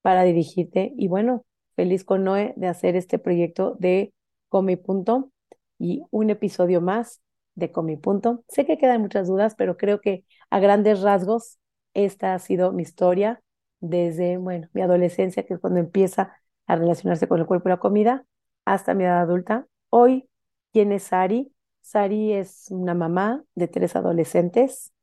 para 0.01 0.23
dirigirte 0.23 0.93
y 0.97 1.07
bueno, 1.07 1.45
feliz 1.75 2.03
con 2.03 2.23
Noé 2.23 2.53
de 2.57 2.67
hacer 2.67 2.95
este 2.95 3.19
proyecto 3.19 3.75
de 3.79 4.13
Come 4.49 4.77
Punto 4.77 5.31
y 5.79 6.03
un 6.11 6.29
episodio 6.29 6.81
más 6.81 7.21
de 7.55 7.71
Come 7.71 7.97
Punto. 7.97 8.43
Sé 8.47 8.65
que 8.65 8.77
quedan 8.77 9.01
muchas 9.01 9.27
dudas, 9.27 9.55
pero 9.55 9.77
creo 9.77 10.01
que 10.01 10.25
a 10.49 10.59
grandes 10.59 11.01
rasgos 11.01 11.59
esta 11.93 12.33
ha 12.33 12.39
sido 12.39 12.71
mi 12.71 12.83
historia 12.83 13.41
desde, 13.79 14.37
bueno, 14.37 14.69
mi 14.73 14.81
adolescencia, 14.81 15.45
que 15.45 15.55
es 15.55 15.59
cuando 15.59 15.79
empieza 15.79 16.33
a 16.67 16.75
relacionarse 16.75 17.27
con 17.27 17.39
el 17.39 17.45
cuerpo 17.45 17.69
y 17.69 17.71
la 17.71 17.79
comida, 17.79 18.25
hasta 18.65 18.93
mi 18.93 19.03
edad 19.03 19.21
adulta. 19.21 19.67
Hoy, 19.89 20.29
¿quién 20.71 20.91
es 20.91 21.03
Sari? 21.03 21.51
Sari 21.83 22.31
es 22.33 22.71
una 22.71 22.93
mamá 22.93 23.43
de 23.55 23.67
tres 23.67 23.95
adolescentes, 23.97 24.93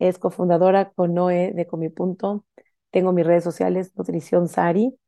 es 0.00 0.18
cofundadora 0.18 0.90
con 0.90 1.14
Noé 1.14 1.52
de 1.54 1.66
Comipunto. 1.66 2.44
Tengo 2.90 3.12
mis 3.12 3.24
redes 3.24 3.44
sociales, 3.44 3.92
Nutrición 3.96 4.48
Sari, 4.48 4.98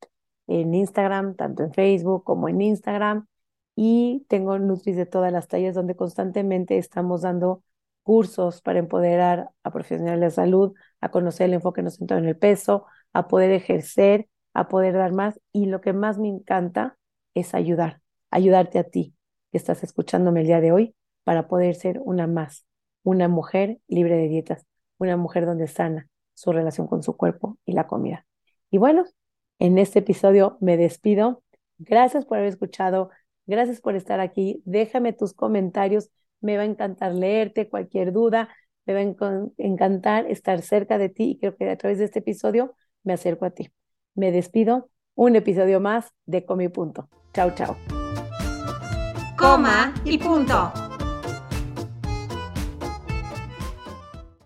en 0.46 0.74
Instagram, 0.74 1.34
tanto 1.34 1.64
en 1.64 1.72
Facebook 1.74 2.22
como 2.24 2.48
en 2.48 2.62
Instagram. 2.62 3.26
Y 3.74 4.24
tengo 4.28 4.58
Nutris 4.58 4.96
de 4.96 5.04
todas 5.04 5.32
las 5.32 5.48
tallas, 5.48 5.74
donde 5.74 5.96
constantemente 5.96 6.78
estamos 6.78 7.22
dando 7.22 7.62
cursos 8.04 8.62
para 8.62 8.78
empoderar 8.78 9.50
a 9.64 9.70
profesionales 9.72 10.20
de 10.20 10.30
salud, 10.30 10.74
a 11.00 11.10
conocer 11.10 11.46
el 11.46 11.54
enfoque 11.54 11.82
no 11.82 11.90
centrado 11.90 12.22
en 12.22 12.28
el 12.28 12.38
peso, 12.38 12.86
a 13.12 13.26
poder 13.26 13.50
ejercer, 13.50 14.28
a 14.54 14.68
poder 14.68 14.94
dar 14.94 15.12
más. 15.12 15.40
Y 15.52 15.66
lo 15.66 15.80
que 15.80 15.92
más 15.92 16.18
me 16.18 16.28
encanta 16.28 16.96
es 17.34 17.52
ayudar, 17.54 18.00
ayudarte 18.30 18.78
a 18.78 18.84
ti 18.84 19.14
que 19.50 19.58
estás 19.58 19.82
escuchándome 19.82 20.42
el 20.42 20.46
día 20.46 20.60
de 20.60 20.72
hoy 20.72 20.94
para 21.26 21.48
poder 21.48 21.74
ser 21.74 22.00
una 22.04 22.28
más, 22.28 22.64
una 23.02 23.26
mujer 23.26 23.80
libre 23.88 24.14
de 24.14 24.28
dietas, 24.28 24.64
una 24.96 25.16
mujer 25.16 25.44
donde 25.44 25.66
sana 25.66 26.08
su 26.34 26.52
relación 26.52 26.86
con 26.86 27.02
su 27.02 27.16
cuerpo 27.16 27.58
y 27.64 27.72
la 27.72 27.88
comida. 27.88 28.24
Y 28.70 28.78
bueno, 28.78 29.06
en 29.58 29.76
este 29.76 29.98
episodio 29.98 30.56
me 30.60 30.76
despido. 30.76 31.42
Gracias 31.78 32.24
por 32.24 32.38
haber 32.38 32.50
escuchado, 32.50 33.10
gracias 33.44 33.80
por 33.80 33.96
estar 33.96 34.20
aquí. 34.20 34.62
Déjame 34.66 35.12
tus 35.12 35.32
comentarios, 35.32 36.10
me 36.40 36.56
va 36.58 36.62
a 36.62 36.66
encantar 36.66 37.12
leerte 37.12 37.68
cualquier 37.68 38.12
duda, 38.12 38.48
me 38.84 38.94
va 38.94 39.00
a 39.00 39.48
encantar 39.56 40.30
estar 40.30 40.62
cerca 40.62 40.96
de 40.96 41.08
ti 41.08 41.32
y 41.32 41.38
creo 41.40 41.56
que 41.56 41.68
a 41.68 41.76
través 41.76 41.98
de 41.98 42.04
este 42.04 42.20
episodio 42.20 42.76
me 43.02 43.14
acerco 43.14 43.46
a 43.46 43.50
ti. 43.50 43.72
Me 44.14 44.30
despido, 44.30 44.90
un 45.16 45.34
episodio 45.34 45.80
más 45.80 46.12
de 46.24 46.44
Comi 46.44 46.68
Punto. 46.68 47.08
Chao, 47.32 47.50
chao. 47.56 47.76
Coma 49.36 49.92
y 50.04 50.18
punto. 50.18 50.85